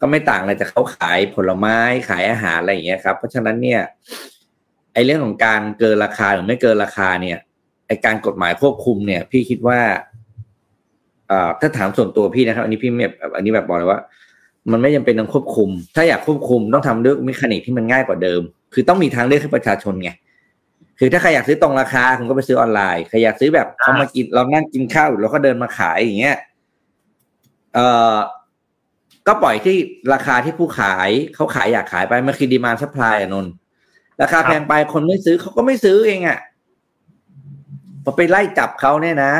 [0.00, 1.76] ก็ไม่ต่างอะไรจากเขาขายผลไม้
[2.08, 3.80] ขายอาหารอะไรอย่างเงี้ยครับเพราะฉะนั้นเนี่ย
[4.92, 7.38] ไอ้เรื่องของการเกินราคาหรือไม่เกินราคาเนี่ย
[7.86, 9.78] ไอ้การกฎหมายควบคุมเนี่ย พี่คิดว่า
[11.30, 14.00] อ่อถ้าถามส่วนตัวพี่นะครับ อันนี้พี่แบบอันนี้แบบบอกเลยว่า
[14.72, 18.40] มันไม่จำเป็นต้องควบคุม ถ้าอยากควบคุมต้องทำด้วยเมคานิกที่มันง่ายกว่าเดิม
[18.74, 20.10] คือต้องมีทางเลือกให้ประชาชนไง
[20.98, 26.36] คือถ้าใครอยากซื้อตรงราคาคุณก็ไปซื้อออนไลน์ใครอยากซื้อแบบเขามากินเรานั่งกินข้าวอยู่แล้วก็เดินมาขายอย่างเงี้ย
[27.74, 28.16] เอ่อ
[29.26, 29.76] ก็ปล่อยที่
[30.12, 33.52] ราคาที่ผู้ขายเขาขายอยากขายไปมันคือ demand supply อะนนท์
[34.22, 36.38] ราคาแพงไปคนไม่ซื้อเขาก็ไม่ซื้อเองอะ
[38.04, 39.32] พอไปไล่จับเขาเนี่ยนะ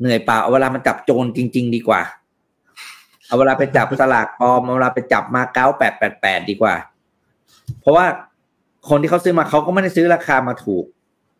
[0.00, 2.02] เหนื่อยเปล่าเอาเวลามันจับโจรจริง ๆ ดีกว่า
[3.26, 6.74] เอาเวลาไปจับสลากปลอมเอาเวลาไปจับมาเก๊าแปดแปดแปดดีกว่า
[7.80, 8.06] เพราะว่า
[8.88, 10.84] คนที่เขาซื้อมาเขาก็ไม่ได้ซื้อราคามาถูก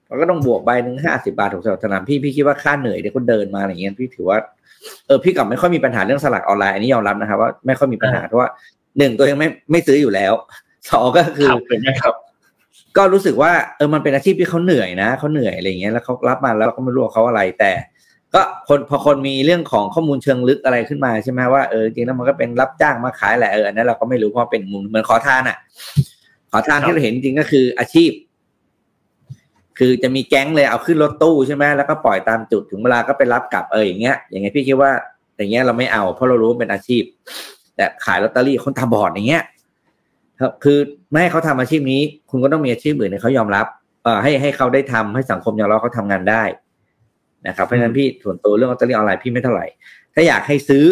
[0.06, 4.38] เขาก็ต้องบวกใบหนึ่งห้าสิบาทถูกสนามพี่พี่คิดว่าค่าเหนื่อยเดี๋ยวคนเดินมาอะไรเงี้ยพี่ถือว่า
[5.06, 8.48] เออพี่กลับไม่ค่อยมีปัญหาเรื่องสลากออนไลน์อันนี้ยอมรับนะครับว่าไม่ค่อยมีปัญหาเพราะว่า
[8.98, 10.32] หนึ่งตัวเองไม่ไม่ซื้ออยู่แล้ว
[10.90, 12.14] สองก็คือครับเป็นไงครับ
[12.96, 17.72] ก็รู้สึกว่าเออมันเป็นอาชีพที่เขาเหนื่อยนะเขาเหนื่อยอะไรอย่างเงี้ยแล้วเขารับมาแล้วก็ไม่รู้ว่าเขาอะไรแต่
[18.34, 25.56] ก็คนพอคนมีเรื่องของข้อมูลเชิงลึกอะไรขึ้นมาใช่ไหมว่าเออจริงแล้วมันก็เป็นรับจ้างมาขายแหละเอออันนั้นเราก็ไม่รู้เพราะเป็นมุมเหมือนขอทานอะ
[26.52, 28.10] ขอทานครับที่เราเห็นจริงก็คืออาชีพ
[29.84, 34.92] คือจะมีแก๊งเลยเอาขึ้นรถตู้ใช่ไหมแล้วก็ปล่อยตามจุดถึงเวลาก็ไปรับกลับเอออย่างเงี้ยอย่างเงี้ยพี่คิดว่า
[35.36, 37.02] อย่างเงี้ยเราไม่เอา เพราะเรารู้ว่าเป็นอาชีพ
[37.76, 39.44] แต่ขายลอตเตอรี่คนตาบอดอย่างเงี้ย
[40.40, 40.78] ครับคือ
[41.10, 43.66] ไม่ให้เขาทำอาชีพนี้ คุณก็ต้องมีอาชีพอื่นให้เขายอมรับ
[44.04, 46.42] เอ่อให้ให้เขาได้ทำให้สังคมยอมรับเขาทำงานได้
[47.48, 49.66] นะครับเพราะฉะนั้นพี่ส่วนตัวเรื่องลอตเตอรี่ออนไลน์พี่ไม่เท่าไหร่
[50.14, 50.84] ถ้าอยากให้ซื้อ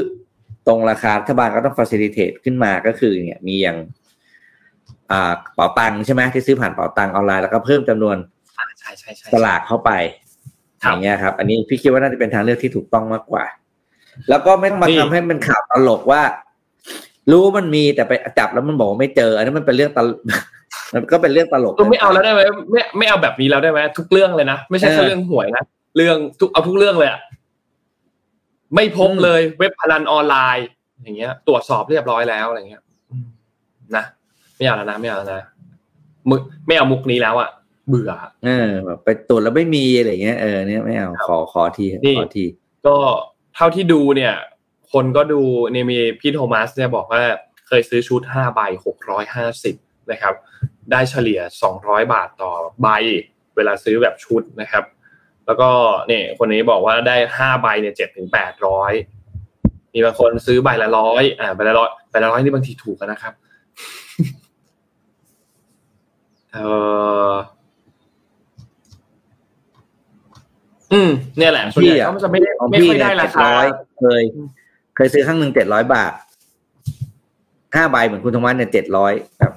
[0.66, 3.76] ตรงราคารัฐบาลก็ต้อง facilitate ขึ้นมาก็คือ เนี่ยมีอย่าง
[5.10, 8.39] อ่าเป๋าตังค์ใช่ไหมที่ซื้อผ่านเป๋าตังค์ออนไลน์แล้วก็เพิ่มจำนวนอ่า
[8.80, 9.90] ใช่ใช่ใช่สลากเข้าไป
[10.82, 13.44] ครัอบย่างเงี้ยครับ อันนี้พี่คิดว่าน่าจะเป็นทางเลือกที่ถูกต้องมากกว่า
[14.28, 16.22] แล้วก็ไม่ต้องมานี่ทำให้เป็นข่าวตลกว่า
[17.30, 20.08] รู้ว่ามันมีแต่ไปจับแล้วมันบอกว่าไม่เจอ อันนี้นมันเป็นเรื่องตล
[20.94, 22.40] มันก็เป็นเรื่องตลกก็ไม่เอาแล้วได้ไหม
[22.72, 25.64] ไม่ไม่เอาแบบนี้แล้วได้ไหมทุกเรื่องเลยนะไม่ใช่แค่เออเรื่องหวยนะ
[25.96, 27.20] เรื่องทุกเอาทุกเรื่องเลยอะ
[28.74, 30.66] ไม่พบอืมเลยเว็บพนันออนไลน์
[31.02, 33.26] อย่างเงี้ย ตรวจสอบเรียบร้อยแล้วอะไรเงี้ยอืม
[33.96, 34.04] นะ
[34.56, 35.48] ไม่เอาแล้วนะไม่เอาแล้วนะ
[36.30, 37.48] มึกไม่เอามุกนี้แล้วอะ
[37.90, 38.12] เบื่อ
[38.44, 42.44] เออแบบไปตรวจแล้วไม่มีอะไรเงี้ยเออเนี่ยไม่เอาขอขอทีนี่ขอที
[42.86, 42.96] ก็
[43.54, 44.34] เท่าที่ดูเนี่ย
[44.92, 47.22] คนก็ดูเนี่ยมีพี่โทมัสเนี่ยบอกว่า
[47.66, 49.74] เคยซื้อชุดห้าใบหกร้อยห้าสิบ
[50.10, 50.34] นะครับ
[50.90, 51.40] ได้เฉลี่ย
[51.76, 52.88] 200บาทต่อใบ
[53.56, 54.84] เวลาซื้อแบบชุดนะครับ
[55.46, 55.70] แล้วก็
[56.08, 58.92] เนี่ยคนนี้บอกว่าได้ห้าใบเนี่ยเจ็ดถึงแปดร้อย
[59.92, 63.34] มีบางคนซื้อใบละร้อยอ่าใบละร้อยใบละร้อยนี่บางทีถูกนะครับ
[66.52, 66.58] เอ
[67.30, 67.32] อ
[70.92, 73.48] อืมเนี่ยแหละส่วนใหญ่เขาจะไม่ได้ไม่ค่อยได้ราคา
[74.00, 74.22] เคย
[74.96, 76.12] เคยซื้อครั้งหนึ่งเจ็ดร้อยบาท
[77.74, 79.52] ห้าใบเหมือนคุณธรรมะเนี่ยเจ็ดร้อยแบบ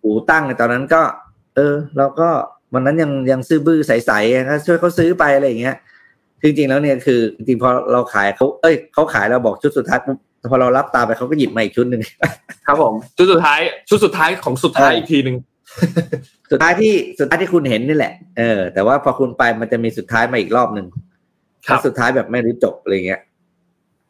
[0.00, 1.02] หูตั้งในตอนนั้นก็
[1.56, 2.28] เออ เราก็
[2.74, 5.76] วันนั้นยังยังซื้อบื้อใสๆก็ช่วยเขาซื้อไปอะไรอย่างเงี้ย
[6.42, 10.16] จริงๆแล้วเนี่ยคือจริงพอเราขายเขาเอ้ยเขาขายเราบอกชุดสุดท้ายปุ๊บ
[10.50, 12.02] พอเรารับตามไปเขาก็หยิบมาอีกชุดหนึ่ง
[12.66, 15.36] ครับผมชุดสุดท้ายชุดสุดท้ายของสุดท้ายอีกทีหนึ่ง
[16.50, 20.86] สุดท้ายที่สุดท้ายที่คุณเห็นนี่แหละ เออ แต่ว่าพอคุณไปมันจะมีสุดท้ายมาอีกรอบหนึ่ง
[21.66, 23.20] ครับสุดท้ายแบบไม่รู้จบอะไรเงี้ย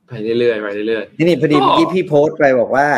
[0.07, 2.89] ไปเรื่อยๆไปเรื่อยนี่นี่พอดีก็เมื่อกี้พี่โพสต์ไปบอกว่า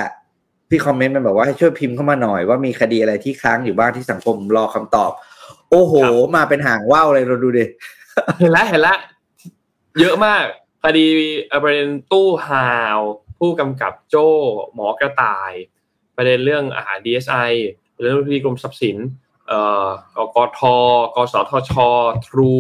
[0.70, 5.10] พี่คอมเมนต์มันบอกว่าให้ช่วยพิมพ์เข้ามาหน่อยว่ามีคดีอะไรที่ค้างอยู่บ้างที่สังคมรอคำตอบ
[5.70, 5.94] โอ้โห
[6.36, 8.98] มาเป็นห่างว่าวเลยเราดูดิๆเห็นแล้วเห็นแล้ว
[10.00, 10.44] เยอะมาก
[10.84, 11.06] คดี
[11.64, 12.98] ประเด็นตู้ฮาว
[13.38, 14.28] ผู้กำกับโจ้
[14.74, 15.52] หมอกระต่าย
[16.16, 17.52] ประเด็นเรื่องอาหาร DSI
[18.00, 18.96] เรื่องที่กรมทรัพย์สิน
[19.48, 20.60] เอ่อกกท
[21.14, 21.72] กสทช
[22.26, 22.52] ทรู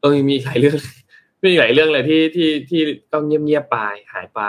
[0.00, 0.78] เออมีหลายเรื่อง
[1.42, 2.82] มีหลายเรื่องเลยที่ที่ที่
[3.12, 3.78] ต้องเงียบๆไป
[4.12, 4.40] หายไป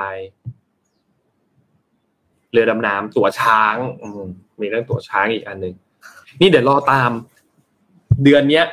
[2.52, 3.76] เรือดำน้ำตั๋วช้าง
[4.26, 4.28] ม
[4.62, 5.76] มีเรื่องตั๋วช้างอีกอันหนึ่ง
[6.40, 7.12] นี่เดี๋ยวรอตาม
[8.24, 8.66] เดือนเนี้ย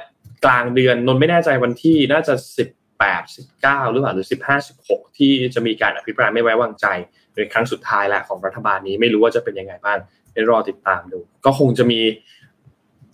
[0.44, 2.68] กลางเดือนนนท์ไม่แน่ใจวันที่น่าจะสิบ
[2.98, 6.86] แปดสิบเก้าหรือเปล่าหรือสิบห้าสิบหกที่จะมีการอภิปรายไม่ไว้วางใจ
[7.32, 9.98] เป็นครั้งสุดท้ายแล้วของรัฐบาลนี้ไม่รู้ว่าจะเป็นยังไงบ้าง
[10.32, 12.00] เดี๋ยวรอติดตามดู ก็คงจะมี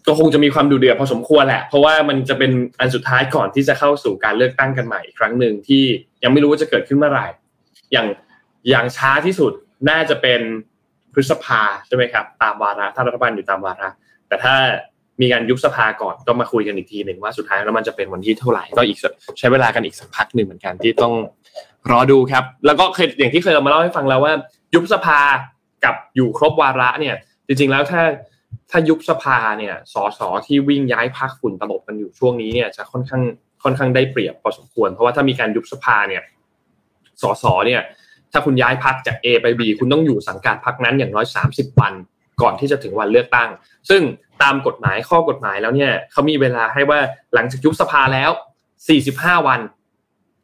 [0.08, 5.82] ก็คงจะมีความดุเดือดพอสมควรแหละ เพราะว่ามันจะเป็นอันสุดท้ายก่อนที่จะเข้าสู่การเลือกตั้งกันใหม่อีกครั้งหนึ่งที่
[6.22, 7.26] ยังไม่รู้ว่าจะเกิดขึ้นเมื่อไหร่
[7.92, 8.06] อย่าง
[8.68, 9.52] อย่างช้าที่สุด
[9.90, 10.40] น่าจะเป็น
[11.14, 13.88] พฤษภาใช่ไหมครับ ตามวาระถ้ารัฐบาลอยู่ตามวาระ
[14.28, 14.54] แต่ถ้า
[15.20, 18.98] มีการยุบสภาก่อนก็มาคุยกันอีกทีหนึ่งว่าสุดท้ายแล้วมันจะเป็นวันที่เท่าไหร่ก็อีก
[19.38, 21.14] ใช้เวลากันอีกสักพักหนึ่งเหมือนกันที่ต้อง
[21.90, 24.32] รอดูครับ แล้วก็เคยอย่างที่เคยเอามาเล่าให้ฟังแล้วว่า
[24.74, 25.20] ยุบสภา
[25.86, 27.14] กับอยู่ครบวาระเนี่ย
[27.46, 28.02] จริง ๆ แล้วถ้า
[28.70, 33.22] ถ้ายุบสภาเนี่ยสสที่วิ่งย้ายพักฝุ่นตลบกันอยู่ช่วงนี้เนี่ยจะค่อนข้าง
[33.62, 36.22] ค่อนข้างได้เปรียบพอสมควร เพราะว่าถ้ามีการยุบสภาเนี่ย
[37.22, 37.82] สสเนี่ย
[38.32, 41.92] ถ้าคุณย้ายพักจาก A ไป B คุณต้องอยู่สังกัดพักนั้นอย่างน้อย 30 วัน
[42.42, 43.48] ก่อนที่จะถึงวันเลือกตั้ง
[43.90, 44.02] ซึ่ง
[44.42, 46.98] ตามกฎหมายข้อกฎหมายแล้วเนี่ยเขามีเวลาให้ว่า
[47.34, 48.30] หลังจากยุบสภาแล้ว
[48.88, 49.60] 45 วัน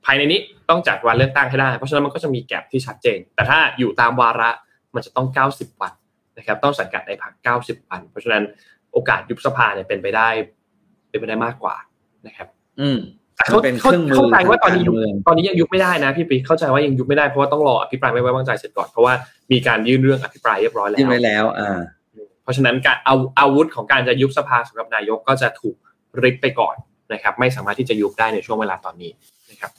[0.05, 4.51] ภายในนี้ต้องจัดวันเลือกตั้งให้ได้ เพราะฉะนั้นมันก็จะมีแกลบที่ชัดเจน แต่ถ้าอยู่ตามวาระ
[4.95, 5.93] มันจะต้อง 90 วัน
[6.39, 7.33] นะครับต้องสังกัดในพัก
[7.63, 8.43] 90 วัน เพราะฉะนั้น
[8.93, 10.29] โอกาสยุบสภาเนี่ยเป็นไปได้
[11.09, 11.77] เป็นไปได้มากกว่า
[12.27, 12.49] นะครับ
[12.81, 12.99] อืม
[13.37, 19.15] แต่เขามันเป็นเขาเครื่องมือเข้าใจว่าตอนนี้ยุบทางการเมืองตอนนี้ยังยุบไม่ได้นะพี่ปิ๊กเข้าใจว่ายังยุบไม่ได้เพราะว่าต้องรออภิปรายไม่ไว้วางใจเสร็จก่อนเพราะว่า
[19.53, 21.79] มีการยื่นเรื่องอภิปรายเรียบร้อยแล้วยื่นไว้แล้วอ่า
[22.43, 25.77] เพราะฉะนั้นการเอาอาวุธของการจะยุบสภาสำหรับนายกก็จะถูก
[26.23, 26.77] ริบไปก่อน
[27.13, 29.11] นะครับ ไม่สามารถที่จะยุบได้ในช่วงเวลาตอนนี้
[29.51, 29.71] นะครับ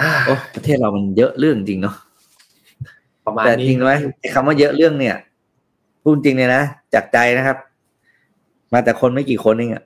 [0.00, 1.94] อ่าโอ้ประเทศเรามันเยอะเรื่องจริงเนาะ
[3.26, 5.16] ประมาณแต่นี้จริงไหมไอ้คำว่าเยอะเรื่องเนี่ย
[6.02, 6.62] พูดจริงเลยนะ
[6.94, 7.56] จากใจนะครับ
[8.72, 9.84] มาแต่คนไม่กี่คนเองอะ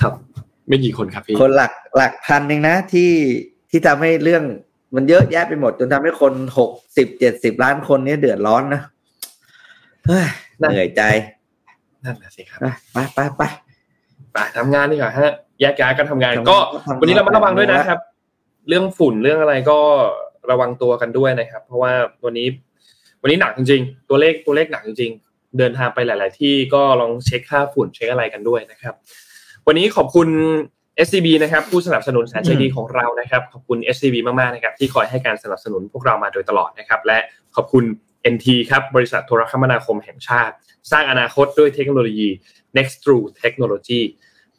[0.00, 0.12] ครับ
[0.68, 3.10] ไม่กี่คนครับพี่คนหลักหลักพันเองนะที่
[3.70, 4.42] ที่ทำให้เรื่อง
[4.94, 8.82] มันเยอะแยะไปหมด จนทำให้คนหกสิบเจ็ดสิบล้านคนเนี้เดือดร้อนนะ
[10.06, 10.26] เฮ้ย
[10.58, 11.02] เหนื่อยใจ
[12.04, 12.58] นั่นแหละสิครับ
[12.92, 13.42] ไปไปไป
[14.32, 18.00] ไปทำงานดีกว่าฮะแยกย้ายกันทำงานทำงานก็ทำงานวันนี้เรามาระวังด้วยนะครับ
[18.70, 19.78] เรื่องฝุ่นเรื่องอะไรก็
[20.50, 21.92] ระวังตัวกันด้วยนะครับ เพราะว่า
[22.24, 22.48] วันนี้
[23.22, 28.94] วันนี้หนักจริงๆ ตัวเลขตัวเลขหนักจริงๆ เดินทางไปหลาย ๆ ที่ก็ลองเช็คค่าฝุ่นเช็คอะไรกันด้วยนะครับ
[29.66, 30.28] วันนี้ขอบคุณ
[31.06, 37.18] SCB นะครับผู้สนับสนุนแสนใจดีของเรานะครับ ขอบคุณ SCB มากๆนะครับที่คอยให้การสนับสนุนพวกเรามาโดยตลอดนะครับ และ
[37.56, 37.84] ขอบคุณ
[38.34, 40.54] NT ครับบริษัทโทรคมนาคมแห่งชาติ
[40.90, 42.28] สร้างอนาคตด้วยเทคโนโลยี
[42.76, 44.02] Next True Technology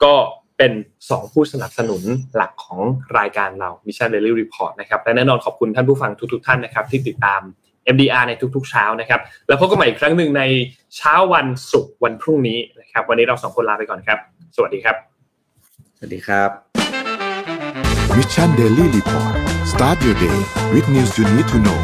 [0.03, 0.14] ก็
[0.62, 2.03] เป็น 2 ผู้สนับสนุน
[2.36, 2.80] หลักของ
[3.20, 7.41] รายการเรา Mission Daily Report นะครับและแน่นอนขอบคุณท่านผู้ฟังทุกๆ ท่านนะครับที่ติดตาม
[7.93, 10.43] MDR ในทุกๆ เช้านะครับ แล้วพบกันใหม่อีกครั้งหนึ่งใน
[10.95, 14.20] เช้าวันศุกร์วันพรุ่งนี้นะครับ วันนี้เราสองคนลาไปก่อนครับ
[14.55, 14.95] สวัสดีครับ
[15.97, 16.49] สวัสดีครับ
[18.18, 19.34] Mission Daily Report
[19.72, 20.38] start your day
[20.74, 21.80] with news you need to know